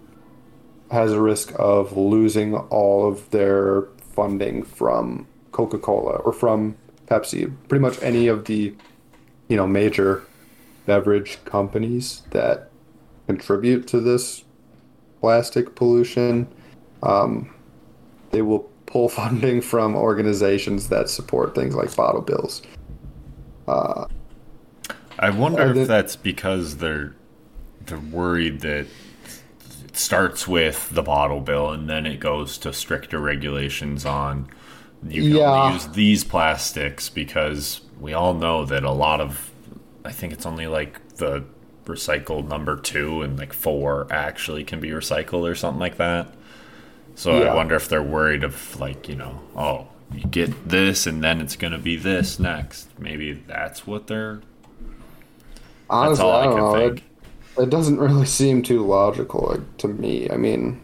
has 0.92 1.10
a 1.10 1.20
risk 1.20 1.52
of 1.58 1.96
losing 1.96 2.54
all 2.54 3.08
of 3.08 3.30
their 3.30 3.84
funding 4.14 4.62
from 4.62 5.26
Coca-Cola 5.50 6.16
or 6.16 6.34
from 6.34 6.76
Pepsi. 7.06 7.50
Pretty 7.66 7.80
much 7.80 8.00
any 8.02 8.28
of 8.28 8.44
the 8.44 8.74
you 9.48 9.56
know 9.56 9.66
major 9.66 10.22
beverage 10.86 11.38
companies 11.46 12.22
that 12.30 12.70
contribute 13.26 13.86
to 13.88 14.00
this 14.00 14.44
plastic 15.20 15.74
pollution. 15.74 16.46
Um, 17.02 17.54
they 18.30 18.42
will 18.42 18.70
pull 18.84 19.08
funding 19.20 19.62
from 19.62 19.96
organizations 19.96 20.90
that 20.90 21.08
support 21.08 21.54
things 21.54 21.74
like 21.74 21.96
bottle 21.96 22.20
bills. 22.20 22.62
Uh, 23.66 24.06
I 25.18 25.30
wonder 25.30 25.74
if 25.74 25.88
that's 25.88 26.16
because 26.16 26.76
they're 26.76 27.14
they're 27.86 27.98
worried 27.98 28.60
that 28.60 28.86
it 29.92 29.96
starts 29.98 30.48
with 30.48 30.90
the 30.90 31.02
bottle 31.02 31.40
bill 31.40 31.70
and 31.70 31.88
then 31.88 32.06
it 32.06 32.20
goes 32.20 32.58
to 32.58 32.72
stricter 32.72 33.20
regulations 33.20 34.04
on 34.06 34.48
you 35.06 35.24
can 35.24 35.36
Yeah. 35.36 35.40
only 35.40 35.60
use 35.60 35.86
these 35.88 36.24
plastics 36.24 37.08
because 37.08 37.82
we 38.00 38.12
all 38.14 38.34
know 38.34 38.64
that 38.66 38.84
a 38.84 38.92
lot 38.92 39.20
of 39.20 39.50
I 40.04 40.12
think 40.12 40.32
it's 40.32 40.46
only 40.46 40.66
like 40.66 41.16
the 41.16 41.44
recycled 41.86 42.48
number 42.48 42.76
two 42.76 43.22
and 43.22 43.38
like 43.38 43.52
four 43.52 44.06
actually 44.10 44.64
can 44.64 44.80
be 44.80 44.90
recycled 44.90 45.48
or 45.50 45.54
something 45.54 45.80
like 45.80 45.96
that. 45.98 46.28
So 47.16 47.38
Yeah. 47.38 47.44
I 47.44 47.54
wonder 47.54 47.76
if 47.76 47.88
they're 47.88 48.02
worried 48.02 48.44
of 48.44 48.78
like, 48.80 49.08
you 49.08 49.16
know, 49.16 49.40
oh, 49.56 49.88
you 50.12 50.24
get 50.26 50.68
this 50.68 51.06
and 51.06 51.24
then 51.24 51.40
it's 51.40 51.56
gonna 51.56 51.78
be 51.78 51.96
this 51.96 52.38
next. 52.38 52.88
Maybe 52.98 53.32
that's 53.34 53.86
what 53.86 54.08
they're 54.08 54.42
that's 56.00 56.18
honestly, 56.18 56.20
all 56.20 56.34
I 56.34 56.42
I 56.42 56.46
don't 56.46 56.54
can 56.54 56.68
know. 56.74 56.94
think. 56.94 57.04
It, 57.58 57.70
doesn't 57.70 57.98
really 57.98 58.26
seem 58.26 58.62
too 58.62 58.84
logical 58.84 59.48
like, 59.50 59.76
to 59.78 59.88
me. 59.88 60.30
I 60.30 60.36
mean, 60.36 60.80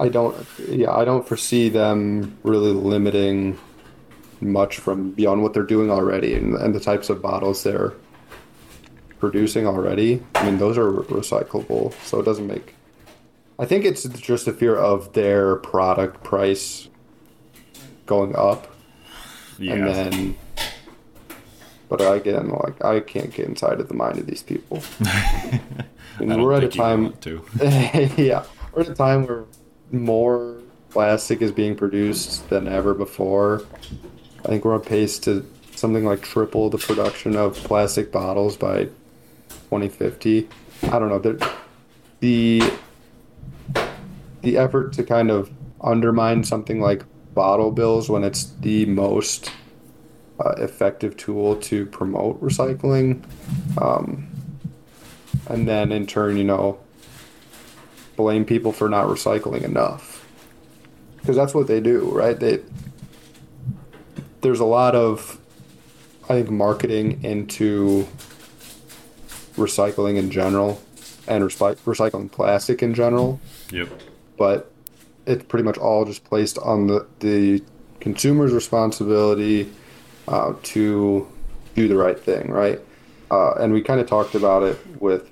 I 0.00 0.08
don't. 0.08 0.36
Yeah, 0.68 0.92
I 0.92 1.04
don't 1.04 1.26
foresee 1.26 1.68
them 1.68 2.36
really 2.42 2.72
limiting 2.72 3.58
much 4.40 4.78
from 4.78 5.12
beyond 5.12 5.42
what 5.42 5.54
they're 5.54 5.62
doing 5.62 5.90
already 5.90 6.34
and, 6.34 6.54
and 6.56 6.74
the 6.74 6.80
types 6.80 7.08
of 7.08 7.22
bottles 7.22 7.62
they're 7.62 7.94
producing 9.18 9.66
already. 9.66 10.22
I 10.34 10.44
mean, 10.44 10.58
those 10.58 10.76
are 10.76 10.92
recyclable, 10.92 11.94
so 12.04 12.20
it 12.20 12.24
doesn't 12.24 12.46
make. 12.46 12.74
I 13.58 13.66
think 13.66 13.84
it's 13.84 14.02
just 14.04 14.48
a 14.48 14.52
fear 14.52 14.76
of 14.76 15.12
their 15.12 15.56
product 15.56 16.24
price 16.24 16.88
going 18.06 18.34
up, 18.36 18.74
Yeah. 19.58 19.74
and 19.74 19.86
then. 19.86 20.36
But 21.96 22.12
again, 22.12 22.48
like 22.48 22.84
I 22.84 23.00
can't 23.00 23.32
get 23.32 23.46
inside 23.46 23.78
of 23.78 23.86
the 23.88 23.94
mind 23.94 24.18
of 24.18 24.26
these 24.26 24.42
people. 24.42 24.82
We're 26.20 26.52
at 26.54 26.64
a 26.64 26.68
time. 26.68 27.14
yeah, 28.16 28.44
we're 28.72 28.82
at 28.82 28.88
a 28.88 28.94
time 28.94 29.26
where 29.26 29.44
more 29.92 30.58
plastic 30.90 31.42
is 31.42 31.52
being 31.52 31.76
produced 31.76 32.48
than 32.50 32.66
ever 32.66 32.94
before. 32.94 33.64
I 34.44 34.48
think 34.48 34.64
we're 34.64 34.74
on 34.74 34.80
pace 34.80 35.18
to 35.20 35.44
something 35.74 36.04
like 36.04 36.22
triple 36.22 36.70
the 36.70 36.78
production 36.78 37.36
of 37.36 37.56
plastic 37.56 38.12
bottles 38.12 38.56
by 38.56 38.84
2050. 39.48 40.48
I 40.84 40.98
don't 40.98 41.08
know. 41.08 41.18
The 41.18 41.52
the, 42.20 42.72
the 44.42 44.56
effort 44.56 44.92
to 44.94 45.02
kind 45.02 45.30
of 45.30 45.50
undermine 45.80 46.44
something 46.44 46.80
like 46.80 47.04
bottle 47.34 47.70
bills 47.70 48.08
when 48.08 48.24
it's 48.24 48.52
the 48.60 48.86
most 48.86 49.50
uh, 50.40 50.54
effective 50.58 51.16
tool 51.16 51.56
to 51.56 51.86
promote 51.86 52.40
recycling, 52.42 53.22
um, 53.80 54.28
and 55.48 55.68
then 55.68 55.92
in 55.92 56.06
turn, 56.06 56.36
you 56.36 56.44
know, 56.44 56.78
blame 58.16 58.44
people 58.44 58.72
for 58.72 58.88
not 58.88 59.06
recycling 59.06 59.62
enough. 59.62 60.26
Because 61.16 61.36
that's 61.36 61.54
what 61.54 61.66
they 61.66 61.80
do, 61.80 62.10
right? 62.10 62.38
They 62.38 62.60
there's 64.40 64.60
a 64.60 64.64
lot 64.64 64.94
of 64.94 65.38
I 66.24 66.34
think 66.34 66.50
marketing 66.50 67.22
into 67.22 68.06
recycling 69.56 70.16
in 70.16 70.30
general 70.30 70.80
and 71.26 71.44
recy- 71.44 71.76
recycling 71.76 72.30
plastic 72.30 72.82
in 72.82 72.94
general. 72.94 73.40
Yep. 73.70 73.88
But 74.36 74.70
it's 75.26 75.44
pretty 75.44 75.64
much 75.64 75.78
all 75.78 76.04
just 76.04 76.24
placed 76.24 76.58
on 76.58 76.86
the, 76.86 77.06
the 77.20 77.62
consumer's 78.00 78.52
responsibility 78.52 79.70
uh, 80.28 80.54
to 80.62 81.28
do 81.74 81.88
the 81.88 81.96
right 81.96 82.18
thing, 82.18 82.50
right? 82.50 82.80
Uh, 83.30 83.52
and 83.54 83.72
we 83.72 83.82
kind 83.82 84.00
of 84.00 84.06
talked 84.06 84.34
about 84.34 84.62
it 84.62 84.78
with 85.00 85.30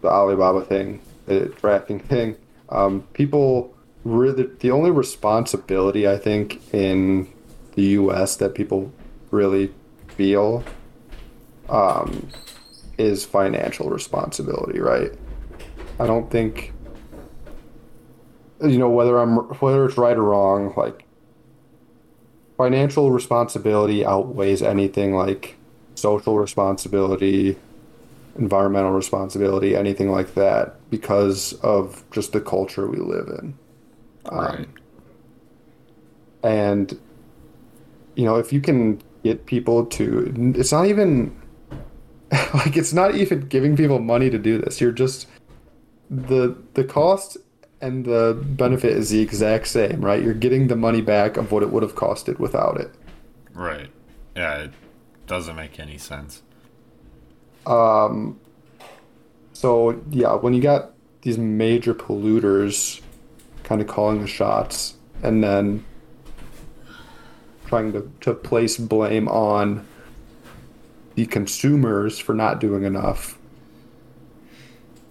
the 0.00 0.08
Alibaba 0.08 0.64
thing, 0.64 1.00
the 1.26 1.48
tracking 1.48 2.00
thing. 2.00 2.36
Um, 2.68 3.02
people, 3.12 3.74
really, 4.04 4.48
the 4.60 4.70
only 4.70 4.90
responsibility 4.90 6.08
I 6.08 6.18
think 6.18 6.62
in 6.72 7.32
the 7.74 7.82
U.S. 7.82 8.36
that 8.36 8.54
people 8.54 8.92
really 9.30 9.72
feel 10.08 10.64
um, 11.68 12.28
is 12.98 13.24
financial 13.24 13.90
responsibility, 13.90 14.80
right? 14.80 15.12
I 15.98 16.06
don't 16.06 16.30
think 16.30 16.72
you 18.62 18.78
know 18.78 18.88
whether 18.88 19.18
I'm 19.18 19.36
whether 19.36 19.84
it's 19.84 19.98
right 19.98 20.16
or 20.16 20.22
wrong. 20.22 20.72
Like 20.76 21.05
financial 22.56 23.10
responsibility 23.10 24.04
outweighs 24.04 24.62
anything 24.62 25.14
like 25.14 25.56
social 25.94 26.38
responsibility, 26.38 27.56
environmental 28.38 28.92
responsibility, 28.92 29.76
anything 29.76 30.10
like 30.10 30.34
that, 30.34 30.76
because 30.90 31.54
of 31.54 32.04
just 32.10 32.32
the 32.32 32.40
culture 32.40 32.86
we 32.86 32.98
live 32.98 33.28
in. 33.28 33.54
Right. 34.30 34.58
Um, 34.60 34.74
and 36.42 37.00
you 38.14 38.24
know, 38.24 38.36
if 38.36 38.52
you 38.52 38.60
can 38.60 39.00
get 39.22 39.46
people 39.46 39.84
to, 39.86 40.54
it's 40.56 40.72
not 40.72 40.86
even 40.86 41.36
like 42.54 42.76
it's 42.76 42.92
not 42.92 43.14
even 43.14 43.40
giving 43.42 43.76
people 43.76 43.98
money 43.98 44.30
to 44.30 44.38
do 44.38 44.58
this. 44.58 44.80
You're 44.80 44.92
just 44.92 45.28
the 46.10 46.56
the 46.74 46.84
cost 46.84 47.36
and 47.80 48.04
the 48.04 48.38
benefit 48.42 48.92
is 48.92 49.10
the 49.10 49.20
exact 49.20 49.66
same, 49.68 50.04
right? 50.04 50.22
You're 50.22 50.34
getting 50.34 50.68
the 50.68 50.76
money 50.76 51.00
back 51.00 51.36
of 51.36 51.52
what 51.52 51.62
it 51.62 51.70
would 51.70 51.82
have 51.82 51.94
costed 51.94 52.38
without 52.38 52.80
it. 52.80 52.90
Right. 53.52 53.90
Yeah, 54.34 54.56
it 54.58 54.72
doesn't 55.26 55.56
make 55.56 55.78
any 55.78 55.98
sense. 55.98 56.42
Um, 57.66 58.40
so 59.52 60.02
yeah, 60.10 60.34
when 60.34 60.54
you 60.54 60.62
got 60.62 60.92
these 61.22 61.38
major 61.38 61.94
polluters 61.94 63.00
kind 63.64 63.80
of 63.80 63.88
calling 63.88 64.20
the 64.20 64.28
shots 64.28 64.94
and 65.22 65.42
then 65.42 65.84
trying 67.66 67.92
to, 67.92 68.10
to 68.20 68.32
place 68.32 68.76
blame 68.76 69.28
on 69.28 69.86
the 71.16 71.26
consumers 71.26 72.18
for 72.18 72.34
not 72.34 72.60
doing 72.60 72.84
enough. 72.84 73.38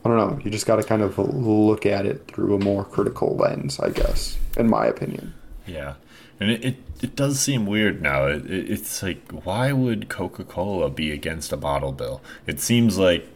I 0.05 0.07
don't 0.07 0.17
know. 0.17 0.39
You 0.43 0.51
just 0.51 0.67
got 0.67 0.75
to 0.75 0.83
kind 0.83 1.01
of 1.01 1.17
look 1.17 1.85
at 1.85 2.05
it 2.05 2.27
through 2.27 2.55
a 2.55 2.59
more 2.63 2.85
critical 2.85 3.35
lens, 3.35 3.79
I 3.79 3.89
guess, 3.89 4.37
in 4.55 4.69
my 4.69 4.85
opinion. 4.85 5.33
Yeah. 5.65 5.95
And 6.39 6.51
it, 6.51 6.63
it, 6.63 6.75
it 7.01 7.15
does 7.15 7.39
seem 7.39 7.65
weird 7.65 8.01
now. 8.01 8.27
It, 8.27 8.45
it, 8.45 8.69
it's 8.69 9.01
like, 9.01 9.31
why 9.31 9.71
would 9.71 10.07
Coca 10.07 10.43
Cola 10.43 10.89
be 10.91 11.11
against 11.11 11.51
a 11.51 11.57
bottle 11.57 11.91
bill? 11.91 12.21
It 12.45 12.59
seems 12.59 12.97
like, 12.99 13.27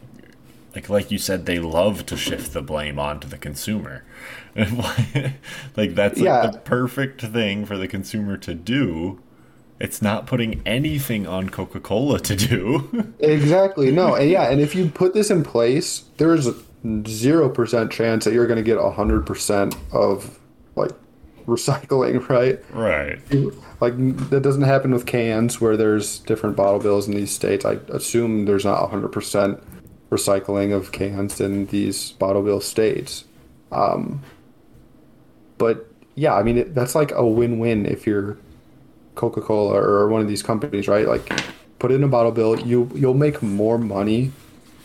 like 0.76 0.88
like 0.88 1.10
you 1.10 1.18
said, 1.18 1.46
they 1.46 1.58
love 1.58 2.06
to 2.06 2.16
shift 2.16 2.52
the 2.52 2.62
blame 2.62 2.98
onto 3.00 3.26
the 3.26 3.38
consumer. 3.38 4.04
Like 5.76 5.94
that's 5.94 6.18
like 6.18 6.24
Yeah. 6.24 6.46
the 6.50 6.58
perfect 6.58 7.22
thing 7.22 7.64
for 7.64 7.76
the 7.76 7.88
consumer 7.88 8.36
to 8.38 8.54
do. 8.54 9.18
It's 9.80 10.02
not 10.02 10.26
putting 10.26 10.60
anything 10.66 11.26
on 11.26 11.48
Coca 11.48 11.80
Cola 11.80 12.20
to 12.20 12.36
do. 12.36 13.14
Exactly. 13.18 13.90
No, 13.90 14.14
and 14.16 14.30
yeah, 14.30 14.50
and 14.50 14.60
if 14.60 14.74
you 14.74 14.88
put 14.88 15.14
this 15.14 15.30
in 15.30 15.42
place, 15.42 16.04
there's 16.18 16.48
zero 17.06 17.48
percent 17.48 17.90
chance 17.90 18.24
that 18.26 18.34
you're 18.34 18.46
going 18.46 18.58
to 18.58 18.62
get 18.62 18.78
hundred 18.78 19.26
percent 19.26 19.74
of 19.92 20.38
like 20.76 20.92
recycling, 21.46 22.28
right? 22.28 22.62
right. 22.74 23.18
Like 23.80 23.94
that 24.28 24.42
doesn't 24.42 24.62
happen 24.62 24.92
with 24.92 25.06
cans 25.06 25.60
where 25.62 25.78
there's 25.78 26.18
different 26.20 26.56
bottle 26.56 26.78
bills 26.78 27.08
in 27.08 27.14
these 27.14 27.30
states. 27.30 27.64
I 27.64 27.78
assume 27.88 28.44
there's 28.44 28.66
not 28.66 28.90
hundred 28.90 29.08
percent 29.08 29.62
recycling 30.10 30.74
of 30.74 30.92
cans 30.92 31.40
in 31.40 31.66
these 31.66 32.12
bottle 32.12 32.42
bill 32.42 32.60
states. 32.60 33.24
Um, 33.72 34.22
but 35.56 35.88
yeah, 36.16 36.34
I 36.34 36.42
mean 36.42 36.58
it, 36.58 36.74
that's 36.74 36.94
like 36.94 37.12
a 37.12 37.24
win-win 37.24 37.86
if 37.86 38.06
you're 38.06 38.36
Coca-Cola 39.14 39.74
or 39.80 40.08
one 40.08 40.20
of 40.20 40.28
these 40.28 40.42
companies, 40.42 40.88
right? 40.88 41.06
Like 41.06 41.32
put 41.78 41.90
it 41.90 41.94
in 41.96 42.04
a 42.04 42.08
bottle 42.08 42.32
bill, 42.32 42.58
you 42.60 42.90
you'll 42.94 43.14
make 43.14 43.42
more 43.42 43.78
money, 43.78 44.32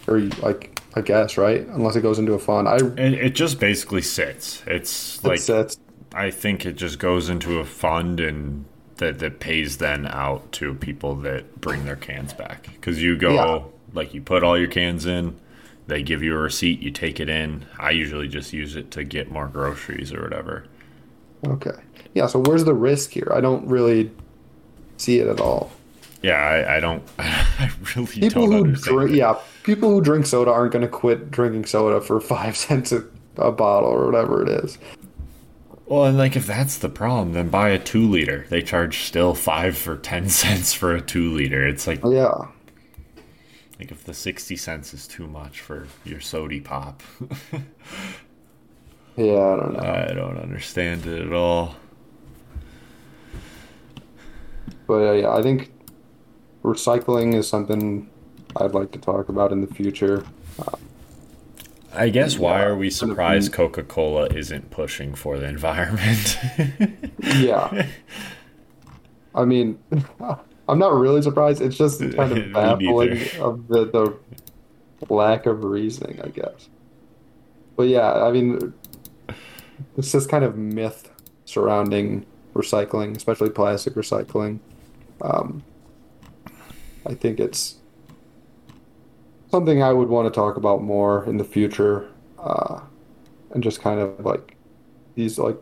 or 0.07 0.19
like 0.19 0.79
I 0.95 1.01
guess, 1.01 1.37
right? 1.37 1.65
Unless 1.67 1.95
it 1.95 2.01
goes 2.01 2.19
into 2.19 2.33
a 2.33 2.39
fund. 2.39 2.67
I 2.67 2.79
It, 2.97 3.13
it 3.13 3.35
just 3.35 3.59
basically 3.59 4.01
sits. 4.01 4.63
It's 4.67 5.23
like 5.23 5.45
it's, 5.45 5.45
that's 5.45 5.77
I 6.13 6.31
think 6.31 6.65
it 6.65 6.73
just 6.77 6.99
goes 6.99 7.29
into 7.29 7.59
a 7.59 7.65
fund 7.65 8.19
and 8.19 8.65
that 8.97 9.19
that 9.19 9.39
pays 9.39 9.77
then 9.77 10.07
out 10.07 10.51
to 10.53 10.73
people 10.75 11.15
that 11.17 11.59
bring 11.61 11.85
their 11.85 11.95
cans 11.97 12.33
back. 12.33 12.63
Because 12.73 13.01
you 13.01 13.17
go 13.17 13.33
Yeah. 13.35 13.59
like 13.93 14.13
you 14.13 14.21
put 14.21 14.43
all 14.43 14.57
your 14.57 14.67
cans 14.69 15.05
in, 15.05 15.39
they 15.87 16.03
give 16.03 16.23
you 16.23 16.35
a 16.35 16.39
receipt, 16.39 16.81
you 16.81 16.91
take 16.91 17.19
it 17.19 17.29
in. 17.29 17.65
I 17.79 17.91
usually 17.91 18.27
just 18.27 18.53
use 18.53 18.75
it 18.75 18.91
to 18.91 19.03
get 19.03 19.31
more 19.31 19.47
groceries 19.47 20.13
or 20.13 20.21
whatever. 20.23 20.65
okay. 21.47 21.75
Yeah. 22.15 22.25
So 22.25 22.39
where's 22.39 22.63
the 22.63 22.73
risk 22.73 23.11
here? 23.11 23.31
I 23.33 23.39
don't 23.41 23.67
really 23.67 24.09
see 24.97 25.19
it 25.19 25.27
at 25.27 25.39
all. 25.39 25.71
Yeah, 26.23 26.37
I, 26.41 26.77
I 26.77 26.79
don't. 26.79 27.03
I 27.19 27.69
really 27.95 28.07
People 28.07 28.43
don't 28.47 28.51
who 28.53 28.63
understand. 28.63 28.97
drink, 28.97 29.11
it. 29.11 29.17
yeah, 29.17 29.35
people 29.61 29.91
who 29.91 30.01
drink 30.01 30.25
soda 30.25 30.49
aren't 30.51 30.71
going 30.73 30.81
to 30.81 30.87
quit 30.87 31.29
drinking 31.29 31.65
soda 31.65 32.01
for 32.01 32.19
five 32.35 32.57
cents 32.57 32.91
a, 32.91 33.03
a 33.37 33.51
bottle 33.51 33.89
or 33.89 34.05
whatever 34.07 34.41
it 34.41 34.49
is. 34.63 34.79
Well, 35.85 36.05
and 36.05 36.17
like 36.17 36.35
if 36.35 36.47
that's 36.47 36.79
the 36.79 36.89
problem, 36.89 37.33
then 37.33 37.49
buy 37.49 37.69
a 37.69 37.77
two 37.77 38.09
liter. 38.09 38.47
They 38.49 38.63
charge 38.63 39.03
still 39.03 39.35
five 39.35 39.77
for 39.77 39.97
ten 39.97 40.29
cents 40.41 40.73
for 40.73 40.95
a 40.95 41.01
two 41.01 41.31
liter. 41.31 41.67
It's 41.67 41.85
like 41.85 41.99
Yeah. 42.03 42.47
like 43.77 43.91
if 43.91 44.03
the 44.03 44.15
sixty 44.15 44.55
cents 44.55 44.95
is 44.95 45.07
too 45.07 45.27
much 45.27 45.59
for 45.61 45.85
your 46.03 46.21
sody 46.21 46.59
pop. 46.59 47.03
Yeah, 49.15 49.33
I 49.33 49.55
don't 49.57 49.73
know. 49.73 50.05
I 50.09 50.13
don't 50.13 50.37
understand 50.39 51.05
it 51.05 51.21
at 51.27 51.33
all. 51.33 51.75
But 54.87 55.07
uh, 55.07 55.11
yeah, 55.13 55.33
I 55.33 55.41
think 55.41 55.71
recycling 56.63 57.35
is 57.35 57.47
something 57.47 58.09
I'd 58.57 58.73
like 58.73 58.91
to 58.91 58.99
talk 58.99 59.29
about 59.29 59.51
in 59.51 59.61
the 59.61 59.67
future. 59.73 60.25
I 61.93 62.09
guess 62.09 62.37
why 62.37 62.59
Yeah, 62.59 62.65
are 62.65 62.75
we 62.75 62.89
surprised 62.89 63.53
Coca 63.53 63.81
Cola 63.83 64.25
isn't 64.27 64.69
pushing 64.69 65.15
for 65.15 65.37
the 65.39 65.47
environment? 65.47 66.37
Yeah. 67.37 67.87
I 69.33 69.45
mean, 69.45 69.79
I'm 70.69 70.79
not 70.79 70.93
really 70.93 71.21
surprised. 71.21 71.61
It's 71.61 71.77
just 71.77 71.99
kind 71.99 72.31
of 72.31 72.51
baffling 72.53 73.19
of 73.39 73.67
the, 73.67 73.85
the 73.85 74.15
lack 75.13 75.45
of 75.47 75.63
reasoning, 75.63 76.21
I 76.21 76.29
guess. 76.29 76.69
But 77.75 77.87
yeah, 77.87 78.23
I 78.23 78.31
mean, 78.31 78.73
it's 79.97 80.11
just 80.11 80.29
kind 80.29 80.43
of 80.43 80.57
myth 80.57 81.09
surrounding 81.45 82.25
recycling, 82.53 83.17
especially 83.17 83.49
plastic 83.49 83.95
recycling. 83.95 84.59
Um, 85.21 85.63
I 87.05 87.13
think 87.13 87.39
it's 87.39 87.75
something 89.51 89.81
I 89.81 89.93
would 89.93 90.09
want 90.09 90.31
to 90.31 90.37
talk 90.37 90.57
about 90.57 90.81
more 90.81 91.25
in 91.25 91.37
the 91.37 91.43
future, 91.43 92.09
uh, 92.39 92.81
and 93.51 93.63
just 93.63 93.81
kind 93.81 93.99
of 93.99 94.25
like 94.25 94.57
these 95.15 95.37
like 95.37 95.57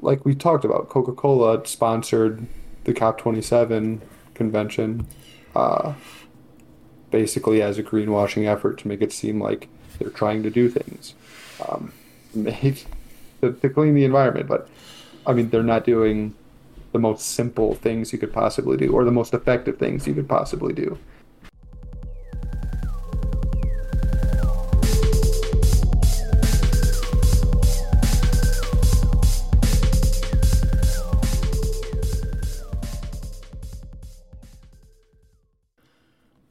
like 0.00 0.24
we 0.24 0.34
talked 0.34 0.64
about, 0.64 0.88
Coca 0.88 1.12
Cola 1.12 1.66
sponsored 1.66 2.46
the 2.84 2.94
COP27 2.94 4.00
convention, 4.34 5.06
uh, 5.56 5.94
basically 7.10 7.60
as 7.62 7.78
a 7.78 7.82
greenwashing 7.82 8.46
effort 8.46 8.78
to 8.78 8.88
make 8.88 9.02
it 9.02 9.12
seem 9.12 9.40
like 9.40 9.68
they're 9.98 10.10
trying 10.10 10.42
to 10.42 10.50
do 10.50 10.68
things, 10.68 11.14
um, 11.68 11.92
make, 12.34 12.86
to, 13.40 13.52
to 13.52 13.68
clean 13.68 13.94
the 13.94 14.04
environment. 14.04 14.46
But 14.46 14.68
I 15.26 15.32
mean, 15.32 15.50
they're 15.50 15.62
not 15.62 15.84
doing 15.84 16.34
the 16.98 17.02
most 17.02 17.34
simple 17.34 17.76
things 17.76 18.12
you 18.12 18.18
could 18.18 18.32
possibly 18.32 18.76
do, 18.76 18.92
or 18.92 19.04
the 19.04 19.12
most 19.12 19.32
effective 19.32 19.78
things 19.78 20.04
you 20.04 20.14
could 20.14 20.28
possibly 20.28 20.72
do. 20.72 20.98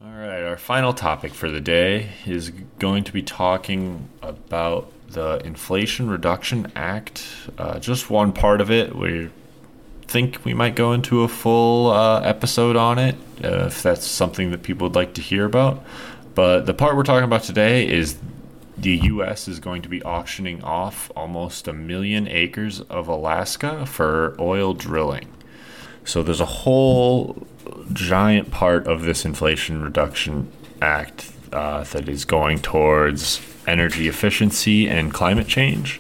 All 0.01 0.13
right, 0.13 0.43
our 0.43 0.55
final 0.55 0.93
topic 0.93 1.33
for 1.33 1.49
the 1.49 1.59
day 1.59 2.07
is 2.25 2.51
going 2.79 3.03
to 3.03 3.11
be 3.11 3.21
talking 3.21 4.07
about 4.21 4.93
the 5.09 5.41
Inflation 5.43 6.09
Reduction 6.09 6.71
Act, 6.73 7.25
uh, 7.57 7.79
just 7.79 8.09
one 8.09 8.31
part 8.31 8.61
of 8.61 8.71
it. 8.71 8.95
We 8.95 9.29
think 10.07 10.43
we 10.45 10.53
might 10.53 10.75
go 10.75 10.93
into 10.93 11.23
a 11.23 11.27
full 11.27 11.91
uh, 11.91 12.21
episode 12.21 12.75
on 12.75 12.97
it 12.97 13.15
uh, 13.43 13.65
if 13.65 13.83
that's 13.83 14.05
something 14.05 14.51
that 14.51 14.63
people 14.63 14.87
would 14.87 14.95
like 14.95 15.13
to 15.15 15.21
hear 15.21 15.45
about. 15.45 15.83
But 16.35 16.65
the 16.65 16.73
part 16.73 16.95
we're 16.95 17.03
talking 17.03 17.25
about 17.25 17.43
today 17.43 17.87
is 17.87 18.17
the 18.77 18.97
U.S. 18.97 19.47
is 19.47 19.59
going 19.59 19.81
to 19.81 19.89
be 19.89 20.03
auctioning 20.03 20.63
off 20.63 21.11
almost 21.15 21.67
a 21.67 21.73
million 21.73 22.27
acres 22.27 22.81
of 22.81 23.07
Alaska 23.07 23.85
for 23.85 24.35
oil 24.39 24.73
drilling. 24.73 25.27
So 26.05 26.23
there's 26.23 26.39
a 26.39 26.45
whole 26.45 27.47
giant 27.91 28.51
part 28.51 28.87
of 28.87 29.01
this 29.01 29.25
Inflation 29.25 29.81
Reduction 29.81 30.51
Act 30.81 31.31
uh, 31.51 31.83
that 31.85 32.07
is 32.07 32.23
going 32.23 32.59
towards 32.59 33.41
energy 33.65 34.07
efficiency 34.07 34.87
and 34.87 35.13
climate 35.13 35.47
change, 35.47 35.99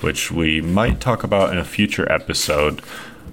which 0.00 0.30
we 0.30 0.60
might 0.60 1.00
talk 1.00 1.24
about 1.24 1.52
in 1.52 1.58
a 1.58 1.64
future 1.64 2.10
episode. 2.10 2.82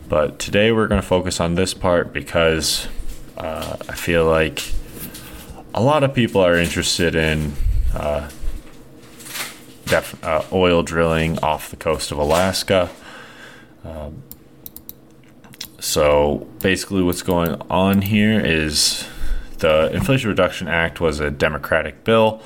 But 0.08 0.40
today 0.40 0.72
we're 0.72 0.88
going 0.88 1.02
to 1.02 1.08
focus 1.08 1.40
on 1.40 1.56
this 1.56 1.74
part 1.74 2.14
because 2.14 2.88
uh, 3.38 3.78
I 3.88 3.96
feel 3.96 4.26
like 4.26 4.74
a 5.74 5.82
lot 5.82 6.04
of 6.04 6.14
people 6.14 6.42
are 6.42 6.56
interested 6.56 7.16
in 7.16 7.54
uh, 7.96 8.30
def- 9.86 10.24
uh, 10.24 10.44
oil 10.52 10.84
drilling 10.84 11.40
off 11.40 11.70
the 11.70 11.78
coast 11.78 12.12
of 12.12 12.18
Alaska. 12.18 12.90
Um, 13.84 14.24
so 15.80 16.48
basically, 16.60 17.04
what's 17.04 17.24
going 17.24 17.62
on 17.70 18.04
here 18.04 18.40
is 18.40 19.08
the 19.60 19.90
Inflation 19.94 20.30
Reduction 20.30 20.68
Act 20.68 21.02
was 21.02 21.20
a 21.20 21.32
Democratic 21.32 22.04
bill. 22.04 22.42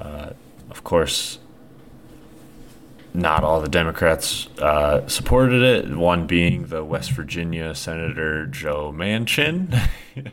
Uh, 0.00 0.30
of 0.70 0.84
course, 0.84 1.38
not 3.12 3.44
all 3.44 3.60
the 3.60 3.68
Democrats 3.68 4.46
uh, 4.58 5.06
supported 5.08 5.62
it, 5.62 5.96
one 5.96 6.26
being 6.26 6.66
the 6.66 6.84
West 6.84 7.12
Virginia 7.12 7.74
Senator 7.74 8.46
Joe 8.46 8.92
Manchin. 8.92 9.88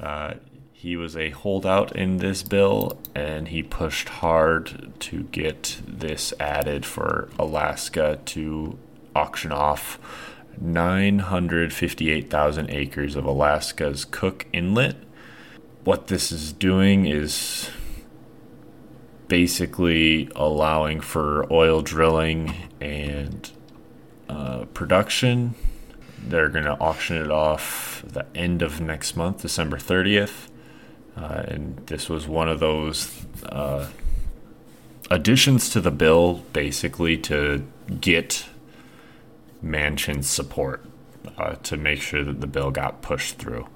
uh, 0.00 0.34
he 0.72 0.96
was 0.96 1.16
a 1.16 1.30
holdout 1.30 1.94
in 1.96 2.18
this 2.18 2.42
bill, 2.42 2.98
and 3.14 3.48
he 3.48 3.62
pushed 3.62 4.08
hard 4.08 4.92
to 5.00 5.24
get 5.24 5.80
this 5.86 6.32
added 6.38 6.86
for 6.86 7.28
Alaska 7.38 8.18
to 8.26 8.78
auction 9.14 9.52
off 9.52 9.98
958,000 10.60 12.70
acres 12.70 13.16
of 13.16 13.24
Alaska's 13.24 14.04
Cook 14.04 14.46
Inlet. 14.52 14.96
What 15.84 16.08
this 16.08 16.30
is 16.30 16.52
doing 16.52 17.06
is 17.06 17.70
basically 19.28 20.30
allowing 20.36 21.00
for 21.00 21.50
oil 21.52 21.82
drilling 21.82 22.54
and 22.80 23.50
uh, 24.28 24.64
production. 24.66 25.54
They're 26.18 26.48
going 26.48 26.64
to 26.64 26.78
auction 26.78 27.16
it 27.16 27.30
off 27.30 28.02
the 28.06 28.26
end 28.34 28.62
of 28.62 28.80
next 28.80 29.16
month, 29.16 29.42
December 29.42 29.76
30th. 29.76 30.48
Uh, 31.16 31.44
and 31.48 31.76
this 31.86 32.08
was 32.08 32.28
one 32.28 32.48
of 32.48 32.60
those 32.60 33.24
uh, 33.44 33.88
additions 35.10 35.70
to 35.70 35.80
the 35.80 35.90
bill, 35.90 36.44
basically, 36.52 37.16
to 37.16 37.66
get 38.00 38.46
Manchin's 39.64 40.28
support 40.28 40.84
uh, 41.38 41.54
to 41.62 41.76
make 41.76 42.00
sure 42.00 42.22
that 42.24 42.40
the 42.40 42.46
bill 42.46 42.70
got 42.70 43.02
pushed 43.02 43.38
through. 43.38 43.66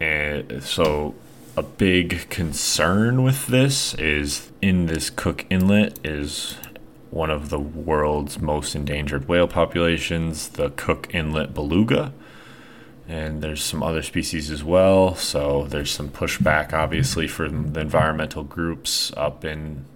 And 0.00 0.62
so 0.62 1.14
a 1.56 1.62
big 1.62 2.28
concern 2.28 3.22
with 3.22 3.46
this 3.46 3.94
is 3.94 4.52
in 4.60 4.86
this 4.86 5.08
Cook 5.08 5.46
Inlet 5.48 5.98
is 6.04 6.56
one 7.10 7.30
of 7.30 7.48
the 7.48 7.58
world's 7.58 8.38
most 8.38 8.74
endangered 8.74 9.26
whale 9.26 9.48
populations, 9.48 10.50
the 10.50 10.68
Cook 10.70 11.08
Inlet 11.14 11.54
beluga. 11.54 12.12
And 13.08 13.40
there's 13.40 13.62
some 13.62 13.82
other 13.82 14.02
species 14.02 14.50
as 14.50 14.62
well. 14.62 15.14
So 15.14 15.64
there's 15.64 15.90
some 15.90 16.10
pushback, 16.10 16.74
obviously, 16.74 17.26
from 17.26 17.72
the 17.72 17.80
environmental 17.80 18.42
groups 18.44 19.12
up 19.16 19.44
in 19.44 19.86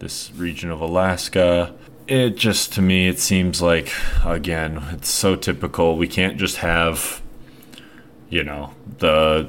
this 0.00 0.32
region 0.34 0.70
of 0.70 0.80
Alaska. 0.80 1.74
It 2.08 2.36
just, 2.36 2.72
to 2.72 2.82
me, 2.82 3.06
it 3.06 3.20
seems 3.20 3.62
like, 3.62 3.92
again, 4.24 4.82
it's 4.92 5.10
so 5.10 5.36
typical. 5.36 5.96
We 5.96 6.08
can't 6.08 6.38
just 6.38 6.56
have, 6.56 7.20
you 8.30 8.42
know, 8.42 8.72
the 8.98 9.48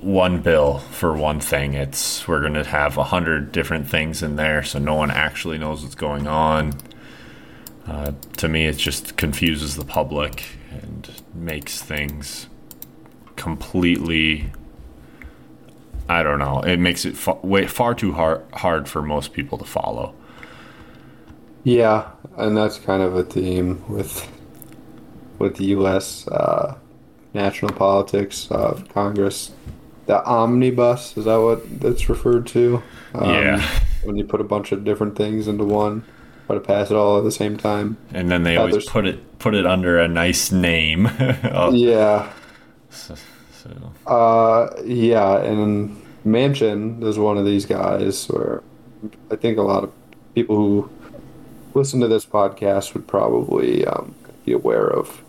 one 0.00 0.40
bill 0.40 0.78
for 0.78 1.16
one 1.16 1.40
thing. 1.40 1.74
It's 1.74 2.26
we're 2.28 2.40
going 2.40 2.54
to 2.54 2.64
have 2.64 2.96
a 2.96 3.04
hundred 3.04 3.52
different 3.52 3.88
things 3.88 4.22
in 4.22 4.36
there, 4.36 4.62
so 4.62 4.78
no 4.78 4.94
one 4.94 5.10
actually 5.10 5.58
knows 5.58 5.82
what's 5.82 5.94
going 5.94 6.26
on. 6.26 6.74
Uh, 7.86 8.12
to 8.36 8.48
me, 8.48 8.66
it 8.66 8.76
just 8.76 9.16
confuses 9.16 9.76
the 9.76 9.84
public 9.84 10.44
and 10.70 11.10
makes 11.34 11.82
things 11.82 12.48
completely. 13.36 14.52
I 16.08 16.22
don't 16.22 16.38
know. 16.38 16.60
It 16.60 16.78
makes 16.78 17.04
it 17.04 17.16
way, 17.44 17.66
far 17.66 17.94
too 17.94 18.12
hard 18.12 18.44
hard 18.54 18.88
for 18.88 19.02
most 19.02 19.32
people 19.32 19.58
to 19.58 19.64
follow. 19.64 20.14
Yeah, 21.64 22.10
and 22.36 22.56
that's 22.56 22.78
kind 22.78 23.02
of 23.02 23.16
a 23.16 23.24
theme 23.24 23.84
with 23.88 24.30
with 25.38 25.56
the 25.56 25.66
U.S. 25.66 26.26
Uh, 26.28 26.78
national 27.34 27.72
politics 27.72 28.48
of 28.50 28.88
Congress 28.88 29.52
the 30.08 30.24
omnibus 30.24 31.16
is 31.16 31.26
that 31.26 31.36
what 31.36 31.80
that's 31.80 32.08
referred 32.08 32.46
to? 32.48 32.82
Um, 33.14 33.30
yeah. 33.30 33.80
when 34.02 34.16
you 34.16 34.24
put 34.24 34.40
a 34.40 34.44
bunch 34.44 34.72
of 34.72 34.84
different 34.84 35.16
things 35.16 35.46
into 35.46 35.64
one 35.64 36.04
try 36.48 36.54
to 36.54 36.60
pass 36.60 36.90
it 36.90 36.96
all 36.96 37.18
at 37.18 37.24
the 37.24 37.30
same 37.30 37.58
time. 37.58 37.98
And 38.14 38.30
then 38.30 38.42
they 38.42 38.56
uh, 38.56 38.62
always 38.62 38.86
put 38.86 39.06
it 39.06 39.38
put 39.38 39.54
it 39.54 39.66
under 39.66 39.98
a 39.98 40.08
nice 40.08 40.50
name. 40.50 41.08
Oh. 41.44 41.72
yeah. 41.72 42.32
So, 42.90 43.14
so. 43.52 43.92
Uh, 44.06 44.70
yeah 44.84 45.38
and 45.42 46.02
Manchin 46.24 47.02
is 47.02 47.18
one 47.18 47.36
of 47.38 47.44
these 47.44 47.66
guys 47.66 48.26
where 48.26 48.62
i 49.30 49.36
think 49.36 49.58
a 49.58 49.62
lot 49.62 49.84
of 49.84 49.92
people 50.34 50.56
who 50.56 50.90
listen 51.74 52.00
to 52.00 52.08
this 52.08 52.26
podcast 52.26 52.94
would 52.94 53.06
probably 53.06 53.84
um, 53.86 54.14
be 54.44 54.52
aware 54.52 54.86
of 54.86 55.22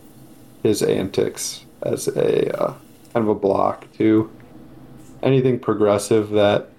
his 0.64 0.82
antics 0.82 1.66
as 1.84 2.08
a 2.08 2.58
uh, 2.60 2.74
kind 3.14 3.24
of 3.24 3.28
a 3.28 3.36
block 3.36 3.92
to 3.94 4.32
anything 5.24 5.60
progressive 5.60 6.30
that 6.32 6.70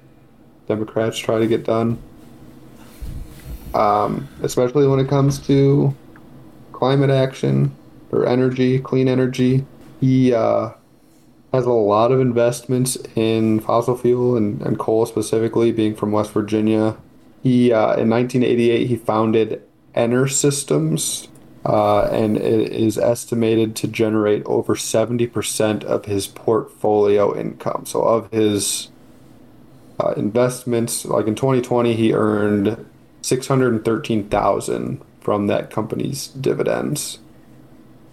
Democrats 0.69 1.19
try 1.19 1.39
to 1.39 1.47
get 1.47 1.65
done, 1.65 1.99
um, 3.75 4.29
especially 4.43 4.87
when 4.87 4.99
it 4.99 5.09
comes 5.09 5.39
to 5.47 5.95
climate 6.73 7.11
action 7.11 7.75
or 8.13 8.27
energy, 8.27 8.79
clean 8.79 9.09
energy. 9.09 9.65
He 10.01 10.33
uh, 10.33 10.71
has 11.53 11.67
a 11.67 11.73
lot 11.73 12.13
of 12.13 12.21
investments 12.21 12.97
in 13.17 13.61
fossil 13.61 13.97
fuel 13.97 14.37
and, 14.37 14.63
and 14.63 14.79
coal, 14.79 15.07
specifically, 15.07 15.73
being 15.73 15.95
from 15.95 16.13
West 16.13 16.33
Virginia. 16.33 16.97
He 17.43 17.73
uh, 17.73 17.97
in 17.97 18.11
1988 18.11 18.87
he 18.87 18.97
founded 18.97 19.63
Enersystems, 19.95 21.29
uh, 21.65 22.05
and 22.05 22.37
it 22.37 22.73
is 22.73 22.97
estimated 22.97 23.77
to 23.77 23.89
generate 23.89 24.43
over 24.47 24.75
70% 24.75 25.85
of 25.85 26.07
his 26.07 26.27
portfolio 26.27 27.37
income. 27.37 27.85
So, 27.87 28.03
of 28.03 28.31
his 28.31 28.89
uh, 29.99 30.15
investments, 30.17 31.05
like 31.05 31.27
in 31.27 31.35
2020, 31.35 31.95
he 31.95 32.15
earned 32.15 32.87
613,000 33.23 35.01
from 35.21 35.47
that 35.49 35.71
company's 35.71 36.29
dividends. 36.29 37.19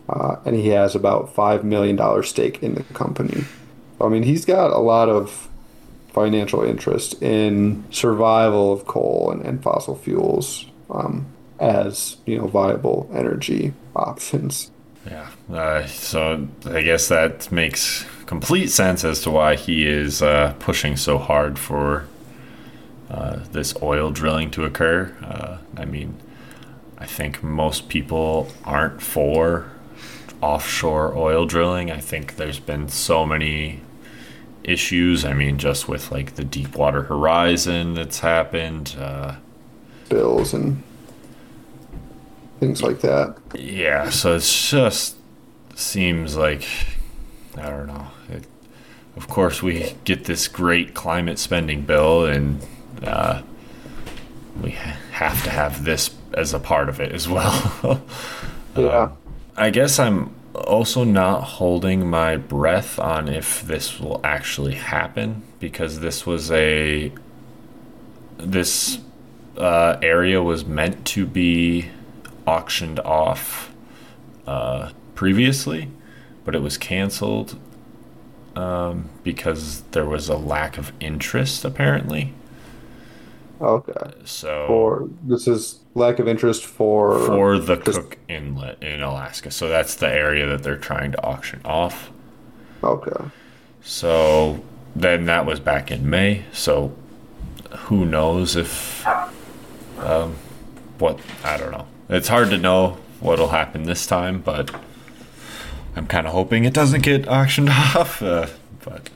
Uh, 0.09 0.37
and 0.45 0.55
he 0.55 0.69
has 0.69 0.95
about 0.95 1.33
$5 1.33 1.63
million 1.63 2.23
stake 2.23 2.61
in 2.61 2.75
the 2.75 2.83
company. 2.93 3.43
I 3.99 4.07
mean, 4.09 4.23
he's 4.23 4.45
got 4.45 4.71
a 4.71 4.77
lot 4.77 5.09
of 5.09 5.49
financial 6.09 6.63
interest 6.63 7.21
in 7.21 7.83
survival 7.91 8.73
of 8.73 8.85
coal 8.85 9.31
and, 9.31 9.45
and 9.45 9.61
fossil 9.61 9.95
fuels. 9.95 10.65
Um, 10.89 11.27
as 11.59 12.17
you 12.25 12.37
know 12.37 12.47
viable 12.47 13.09
energy 13.13 13.73
options. 13.95 14.71
Yeah, 15.05 15.29
uh, 15.51 15.85
so 15.87 16.47
I 16.65 16.81
guess 16.81 17.07
that 17.07 17.51
makes 17.51 18.05
complete 18.25 18.67
sense 18.67 19.05
as 19.05 19.21
to 19.21 19.31
why 19.31 19.55
he 19.55 19.87
is 19.87 20.21
uh, 20.21 20.53
pushing 20.59 20.97
so 20.97 21.17
hard 21.17 21.57
for 21.57 22.07
uh, 23.09 23.39
this 23.51 23.73
oil 23.81 24.11
drilling 24.11 24.51
to 24.51 24.65
occur. 24.65 25.15
Uh, 25.23 25.57
I 25.79 25.85
mean, 25.85 26.17
I 26.97 27.05
think 27.05 27.41
most 27.41 27.87
people 27.87 28.49
aren't 28.65 29.01
for 29.01 29.71
offshore 30.41 31.15
oil 31.15 31.45
drilling. 31.45 31.89
I 31.89 31.99
think 31.99 32.35
there's 32.35 32.59
been 32.59 32.89
so 32.89 33.25
many 33.25 33.81
issues. 34.63 35.23
I 35.23 35.33
mean, 35.33 35.57
just 35.57 35.87
with 35.87 36.11
like 36.11 36.35
the 36.35 36.43
Deepwater 36.43 37.03
Horizon 37.03 37.93
that's 37.93 38.19
happened. 38.19 38.95
Uh, 38.99 39.35
Bills 40.09 40.53
and 40.53 40.83
things 42.59 42.81
like 42.81 43.01
that. 43.01 43.37
Yeah, 43.55 44.09
so 44.09 44.35
it 44.35 44.41
just 44.41 45.15
seems 45.75 46.35
like 46.35 46.65
I 47.57 47.69
don't 47.69 47.87
know. 47.87 48.07
It, 48.29 48.45
of 49.15 49.27
course, 49.27 49.63
we 49.63 49.95
get 50.03 50.25
this 50.25 50.47
great 50.47 50.93
climate 50.93 51.39
spending 51.39 51.81
bill, 51.83 52.25
and 52.25 52.61
uh, 53.03 53.41
we 54.61 54.71
have 54.71 55.43
to 55.43 55.49
have 55.49 55.83
this 55.83 56.11
as 56.33 56.53
a 56.53 56.59
part 56.59 56.89
of 56.89 56.99
it 56.99 57.11
as 57.11 57.27
well. 57.27 58.01
Yeah. 58.77 59.09
I 59.55 59.71
guess 59.71 59.97
I'm 59.97 60.35
also 60.53 61.03
not 61.03 61.41
holding 61.41 62.07
my 62.07 62.37
breath 62.37 62.99
on 62.99 63.27
if 63.27 63.63
this 63.63 63.99
will 63.99 64.21
actually 64.23 64.75
happen 64.75 65.41
because 65.59 65.99
this 65.99 66.25
was 66.25 66.51
a 66.51 67.11
this 68.37 68.99
uh, 69.57 69.97
area 70.03 70.43
was 70.43 70.63
meant 70.65 71.05
to 71.07 71.25
be 71.25 71.89
auctioned 72.47 72.99
off 73.01 73.71
uh, 74.47 74.91
previously, 75.13 75.89
but 76.45 76.55
it 76.55 76.61
was 76.61 76.77
canceled 76.77 77.59
um, 78.55 79.09
because 79.23 79.81
there 79.91 80.05
was 80.05 80.29
a 80.29 80.37
lack 80.37 80.77
of 80.77 80.91
interest 80.99 81.63
apparently. 81.65 82.33
Okay. 83.59 84.13
So 84.23 84.65
For 84.67 85.09
this 85.23 85.47
is 85.47 85.79
lack 85.95 86.19
of 86.19 86.27
interest 86.27 86.65
for 86.65 87.19
for 87.25 87.57
the 87.59 87.75
just- 87.77 87.99
Cook 87.99 88.17
Inlet 88.27 88.81
in 88.81 89.01
Alaska. 89.01 89.51
So 89.51 89.67
that's 89.67 89.95
the 89.95 90.07
area 90.07 90.45
that 90.47 90.63
they're 90.63 90.77
trying 90.77 91.11
to 91.11 91.23
auction 91.23 91.61
off. 91.65 92.11
Okay. 92.83 93.25
So 93.81 94.63
then 94.95 95.25
that 95.25 95.45
was 95.45 95.59
back 95.59 95.91
in 95.91 96.09
May. 96.09 96.45
So 96.53 96.95
who 97.71 98.05
knows 98.05 98.55
if 98.55 99.05
um, 99.99 100.35
what 100.99 101.19
I 101.43 101.57
don't 101.57 101.71
know. 101.71 101.87
It's 102.09 102.27
hard 102.27 102.49
to 102.51 102.57
know 102.57 102.97
what'll 103.19 103.49
happen 103.49 103.83
this 103.83 104.05
time, 104.05 104.39
but 104.41 104.71
I'm 105.95 106.07
kind 106.07 106.25
of 106.27 106.33
hoping 106.33 106.65
it 106.65 106.73
doesn't 106.73 107.01
get 107.01 107.27
auctioned 107.27 107.69
off. 107.71 108.21
Uh, 108.21 108.47
but 108.83 109.09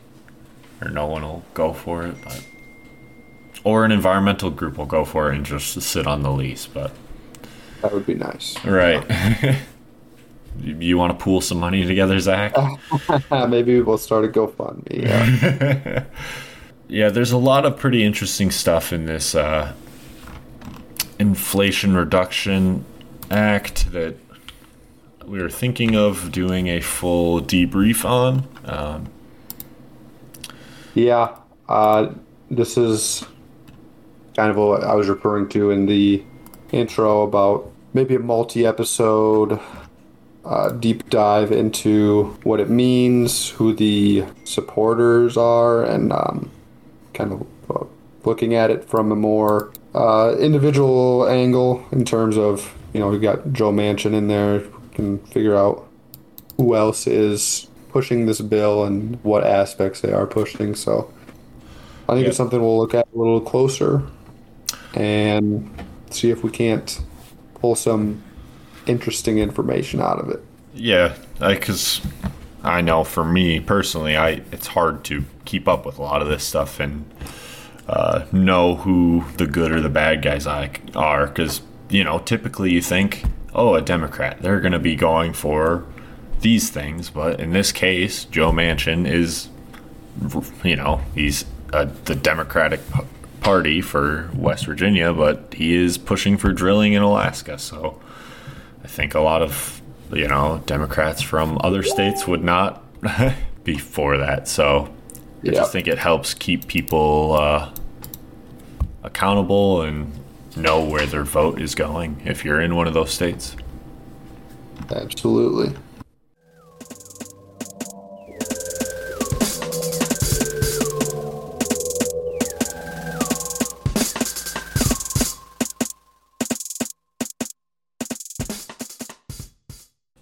or 0.81 0.89
no 0.89 1.07
one 1.07 1.21
will 1.21 1.43
go 1.53 1.73
for 1.73 2.05
it, 2.05 2.15
but 2.23 2.45
or 3.63 3.85
an 3.85 3.91
environmental 3.91 4.49
group 4.49 4.77
will 4.77 4.85
go 4.87 5.05
for 5.05 5.31
it 5.31 5.35
and 5.35 5.45
just 5.45 5.79
sit 5.81 6.07
on 6.07 6.23
the 6.23 6.31
lease. 6.31 6.65
But 6.67 6.91
That 7.81 7.93
would 7.93 8.05
be 8.05 8.15
nice. 8.15 8.63
right. 8.65 9.57
You, 10.59 10.75
you 10.79 10.97
want 10.97 11.17
to 11.17 11.23
pool 11.23 11.39
some 11.39 11.59
money 11.61 11.85
together, 11.87 12.19
Zach? 12.19 12.53
Maybe 13.31 13.79
we'll 13.79 13.97
start 13.97 14.25
a 14.25 14.27
GoFundMe. 14.27 15.01
Yeah. 15.03 16.03
Yeah, 16.89 17.07
there's 17.09 17.31
a 17.31 17.37
lot 17.37 17.65
of 17.65 17.77
pretty 17.77 18.03
interesting 18.03 18.51
stuff 18.51 18.91
in 18.91 19.05
this 19.05 19.33
uh, 19.33 19.71
Inflation 21.21 21.95
Reduction 21.95 22.83
Act 23.29 23.91
that 23.91 24.15
we 25.23 25.39
were 25.39 25.51
thinking 25.51 25.95
of 25.95 26.31
doing 26.31 26.67
a 26.67 26.81
full 26.81 27.39
debrief 27.39 28.03
on. 28.03 28.47
Um, 28.65 29.07
yeah. 30.95 31.37
Uh, 31.69 32.13
this 32.49 32.75
is 32.75 33.23
kind 34.35 34.49
of 34.49 34.57
what 34.57 34.83
I 34.83 34.95
was 34.95 35.09
referring 35.09 35.47
to 35.49 35.69
in 35.69 35.85
the 35.85 36.23
intro 36.71 37.21
about 37.21 37.71
maybe 37.93 38.15
a 38.15 38.19
multi-episode 38.19 39.59
uh, 40.43 40.69
deep 40.71 41.07
dive 41.11 41.51
into 41.51 42.35
what 42.43 42.59
it 42.59 42.69
means, 42.69 43.49
who 43.49 43.73
the 43.73 44.25
supporters 44.43 45.37
are, 45.37 45.83
and 45.83 46.11
um, 46.11 46.49
kind 47.13 47.31
of 47.31 47.47
uh, 47.69 47.85
looking 48.25 48.55
at 48.55 48.71
it 48.71 48.83
from 48.89 49.11
a 49.11 49.15
more 49.15 49.71
uh, 49.93 50.35
individual 50.39 51.27
angle 51.27 51.85
in 51.91 52.05
terms 52.05 52.37
of 52.37 52.73
you 52.93 52.99
know 52.99 53.09
we've 53.09 53.21
got 53.21 53.51
Joe 53.53 53.71
Manchin 53.71 54.13
in 54.13 54.27
there, 54.27 54.59
we 54.59 54.95
can 54.95 55.19
figure 55.27 55.55
out 55.55 55.87
who 56.57 56.75
else 56.75 57.07
is 57.07 57.67
pushing 57.89 58.25
this 58.25 58.39
bill 58.41 58.85
and 58.85 59.21
what 59.23 59.43
aspects 59.45 60.01
they 60.01 60.11
are 60.13 60.25
pushing. 60.27 60.75
So 60.75 61.11
I 62.07 62.13
think 62.13 62.23
Yeah. 62.23 62.29
it's 62.29 62.37
something 62.37 62.61
we'll 62.61 62.77
look 62.77 62.93
at 62.93 63.07
a 63.13 63.17
little 63.17 63.41
closer 63.41 64.03
and 64.93 65.69
see 66.09 66.29
if 66.29 66.43
we 66.43 66.49
can't 66.49 67.01
pull 67.55 67.75
some 67.75 68.21
interesting 68.85 69.37
information 69.37 70.01
out 70.01 70.19
of 70.19 70.29
it. 70.29 70.43
yeah, 70.73 71.13
because 71.39 72.01
I 72.63 72.81
know 72.81 73.03
for 73.03 73.23
me 73.25 73.59
personally, 73.59 74.15
I 74.17 74.41
it's 74.51 74.67
hard 74.67 75.03
to 75.05 75.23
keep 75.45 75.67
up 75.67 75.85
with 75.85 75.97
a 75.97 76.01
lot 76.01 76.21
of 76.21 76.27
this 76.27 76.43
stuff 76.43 76.79
and 76.79 77.05
uh, 77.87 78.25
know 78.31 78.75
who 78.75 79.23
the 79.37 79.47
good 79.47 79.71
or 79.71 79.81
the 79.81 79.89
bad 79.89 80.21
guys 80.21 80.47
are. 80.47 81.27
Because 81.27 81.61
you 81.89 82.03
know, 82.03 82.19
typically 82.19 82.71
you 82.71 82.81
think, 82.81 83.23
oh, 83.53 83.75
a 83.75 83.81
Democrat, 83.81 84.41
they're 84.41 84.61
going 84.61 84.71
to 84.71 84.79
be 84.79 84.95
going 84.95 85.33
for 85.33 85.85
these 86.39 86.69
things, 86.69 87.09
but 87.09 87.39
in 87.39 87.51
this 87.51 87.71
case, 87.71 88.25
Joe 88.25 88.51
Manchin 88.51 89.07
is, 89.07 89.49
you 90.63 90.75
know, 90.75 91.01
he's 91.13 91.45
uh, 91.71 91.87
the 92.05 92.15
Democratic 92.15 92.79
Party 93.41 93.81
for 93.81 94.29
West 94.33 94.65
Virginia, 94.65 95.13
but 95.13 95.53
he 95.53 95.73
is 95.73 95.97
pushing 95.97 96.37
for 96.37 96.51
drilling 96.51 96.93
in 96.93 97.01
Alaska. 97.01 97.57
So 97.57 98.01
I 98.83 98.87
think 98.87 99.15
a 99.15 99.19
lot 99.19 99.41
of 99.41 99.81
you 100.11 100.27
know 100.27 100.61
Democrats 100.65 101.21
from 101.21 101.57
other 101.63 101.83
states 101.83 102.27
would 102.27 102.43
not 102.43 102.83
be 103.63 103.77
for 103.77 104.17
that. 104.17 104.47
So 104.47 104.93
I 105.43 105.49
just 105.49 105.71
think 105.71 105.87
it 105.87 105.97
helps 105.97 106.33
keep 106.35 106.67
people 106.67 107.33
uh, 107.33 107.73
accountable 109.03 109.81
and 109.81 110.11
know 110.55 110.83
where 110.83 111.05
their 111.05 111.23
vote 111.23 111.59
is 111.59 111.73
going 111.73 112.21
if 112.25 112.45
you're 112.45 112.61
in 112.61 112.75
one 112.75 112.87
of 112.87 112.93
those 112.93 113.11
states. 113.11 113.55
Absolutely. 114.89 115.75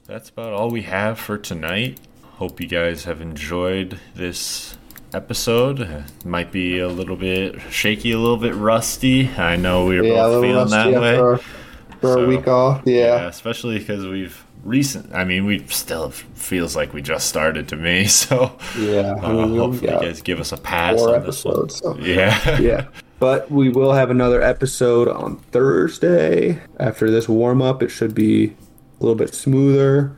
That's 0.05 0.29
about 0.29 0.53
all 0.53 0.69
we 0.69 0.83
have 0.83 1.19
for 1.19 1.37
tonight. 1.37 1.99
Hope 2.37 2.59
you 2.59 2.67
guys 2.67 3.03
have 3.03 3.21
enjoyed 3.21 3.99
this 4.15 4.77
episode. 5.13 5.81
Uh, 5.81 6.01
might 6.25 6.51
be 6.51 6.79
a 6.79 6.87
little 6.87 7.15
bit 7.15 7.59
shaky, 7.71 8.11
a 8.11 8.17
little 8.19 8.37
bit 8.37 8.55
rusty. 8.55 9.29
I 9.37 9.55
know 9.55 9.85
we 9.85 9.97
were 9.99 10.05
Yeah, 10.05 10.13
both 10.23 10.43
feeling 10.43 10.69
that 10.69 11.01
way. 11.01 11.17
our, 11.17 11.37
for 11.37 12.13
So, 12.13 12.23
a 12.23 12.27
week 12.27 12.47
off. 12.47 12.81
Yeah, 12.85 12.95
Yeah. 12.95 13.27
especially 13.27 13.79
because 13.79 14.05
we've 14.05 14.43
recent. 14.63 15.13
I 15.13 15.23
mean, 15.23 15.45
we 15.45 15.65
still 15.67 16.09
feels 16.11 16.75
like 16.75 16.93
we 16.93 17.01
just 17.01 17.27
started 17.27 17.67
to 17.69 17.75
me. 17.75 18.05
So 18.07 18.57
Yeah. 18.77 19.15
uh, 19.21 19.27
I 19.27 19.33
mean, 19.33 19.51
we 19.53 19.57
hopefully, 19.59 19.91
you 19.91 19.99
guys 19.99 20.21
give 20.21 20.39
us 20.39 20.51
a 20.51 20.57
pass 20.57 20.97
four 20.99 21.15
on 21.15 21.23
this 21.25 21.43
one. 21.45 21.55
episodes. 21.55 21.75
So. 21.77 21.97
Yeah, 22.01 22.59
yeah. 22.59 22.85
But 23.19 23.51
we 23.51 23.67
will 23.69 23.91
have 23.93 24.09
another 24.11 24.41
episode 24.41 25.09
on 25.09 25.37
Thursday. 25.51 26.61
After 26.79 27.11
this 27.11 27.27
warm 27.27 27.61
up, 27.61 27.83
it 27.83 27.89
should 27.89 28.15
be 28.15 28.45
a 28.45 29.03
little 29.03 29.15
bit 29.15 29.33
smoother. 29.33 30.15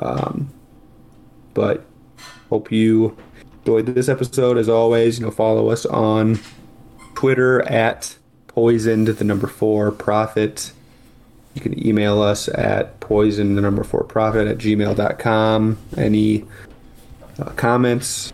Um, 0.00 0.50
but 1.54 1.84
hope 2.48 2.72
you 2.72 3.16
enjoyed 3.70 3.94
this 3.94 4.08
episode. 4.08 4.58
As 4.58 4.68
always, 4.68 5.18
you 5.18 5.24
know, 5.24 5.30
follow 5.30 5.70
us 5.70 5.86
on 5.86 6.40
Twitter 7.14 7.62
at 7.62 8.16
poisoned 8.48 9.06
the 9.08 9.24
number 9.24 9.46
four 9.46 9.92
profit. 9.92 10.72
You 11.54 11.60
can 11.60 11.86
email 11.86 12.20
us 12.20 12.48
at 12.48 12.98
poison 13.00 13.54
the 13.54 13.60
number 13.60 13.84
four 13.84 14.04
profit 14.04 14.48
at 14.48 14.58
gmail.com. 14.58 15.78
Any 15.96 16.44
uh, 17.38 17.50
comments, 17.50 18.32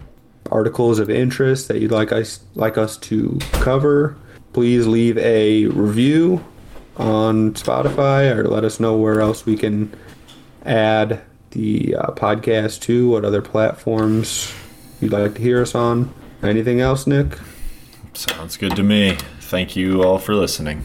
articles 0.51 0.99
of 0.99 1.11
interest 1.11 1.69
that 1.69 1.81
you'd 1.81 1.91
like 1.91 2.13
us 2.13 2.41
like 2.55 2.79
us 2.79 2.97
to 2.99 3.39
cover, 3.53 4.17
please 4.55 4.87
leave 4.87 5.19
a 5.19 5.67
review 5.67 6.45
on 6.97 7.53
Spotify 7.55 8.35
or 8.35 8.49
let 8.49 8.65
us 8.65 8.81
know 8.81 8.97
where 8.97 9.21
else 9.21 9.45
we 9.45 9.57
can 9.57 9.95
add 10.65 11.21
the 11.51 11.95
uh, 11.95 12.11
podcast 12.13 12.81
to, 12.83 13.11
what 13.11 13.25
other 13.25 13.43
platforms 13.43 14.53
you'd 15.07 15.13
like 15.13 15.35
to 15.37 15.41
hear 15.41 15.63
us 15.63 15.73
on. 15.75 16.13
Anything 16.43 16.81
else, 16.81 17.07
Nic? 17.07 17.39
sounds 18.13 18.57
good 18.57 18.75
to 18.75 18.83
me. 18.83 19.17
Thank 19.41 19.77
you 19.77 20.03
all 20.03 20.19
for 20.19 20.35
listening. 20.35 20.85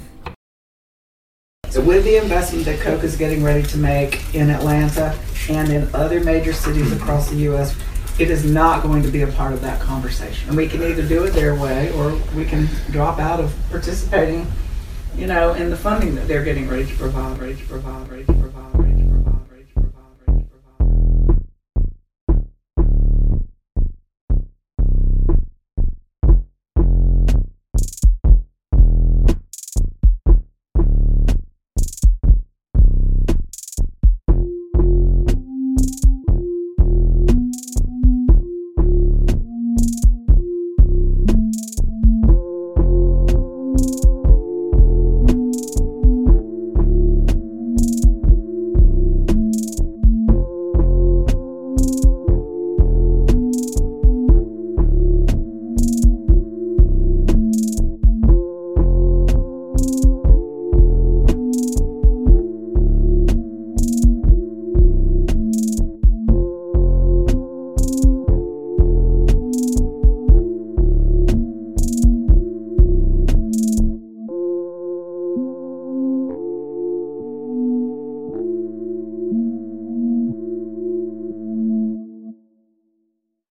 So 1.69 1.81
with 1.81 2.03
the 2.03 2.17
investment 2.17 2.65
that 2.65 2.79
Coke 2.81 3.03
is 3.03 3.15
getting 3.15 3.41
ready 3.41 3.63
to 3.63 3.77
make 3.77 4.35
in 4.35 4.49
Atlanta 4.49 5.17
and 5.49 5.71
in 5.71 5.89
other 5.95 6.23
major 6.23 6.53
cities 6.53 6.91
across 6.91 7.29
the 7.29 7.37
U.S., 7.37 7.75
it 8.19 8.29
is 8.29 8.45
not 8.45 8.83
going 8.83 9.01
to 9.01 9.09
be 9.09 9.23
a 9.23 9.27
part 9.27 9.53
of 9.53 9.61
that 9.61 9.79
conversation. 9.79 10.49
And 10.49 10.57
we 10.57 10.67
can 10.67 10.83
either 10.83 11.07
do 11.07 11.23
it 11.23 11.31
their 11.31 11.55
way 11.55 11.91
or 11.93 12.13
we 12.35 12.45
can 12.45 12.67
drop 12.91 13.17
out 13.17 13.39
of 13.39 13.55
participating, 13.71 14.45
you 15.15 15.25
know, 15.25 15.53
in 15.53 15.69
the 15.71 15.77
funding 15.77 16.13
that 16.15 16.27
they're 16.27 16.43
getting 16.43 16.67
ready 16.67 16.85
to 16.85 16.95
provide, 16.95 17.39
ready 17.39 17.55
to 17.55 17.65
provide, 17.65 18.07
ready 18.11 18.25
to 18.25 18.33
provide. 18.33 18.80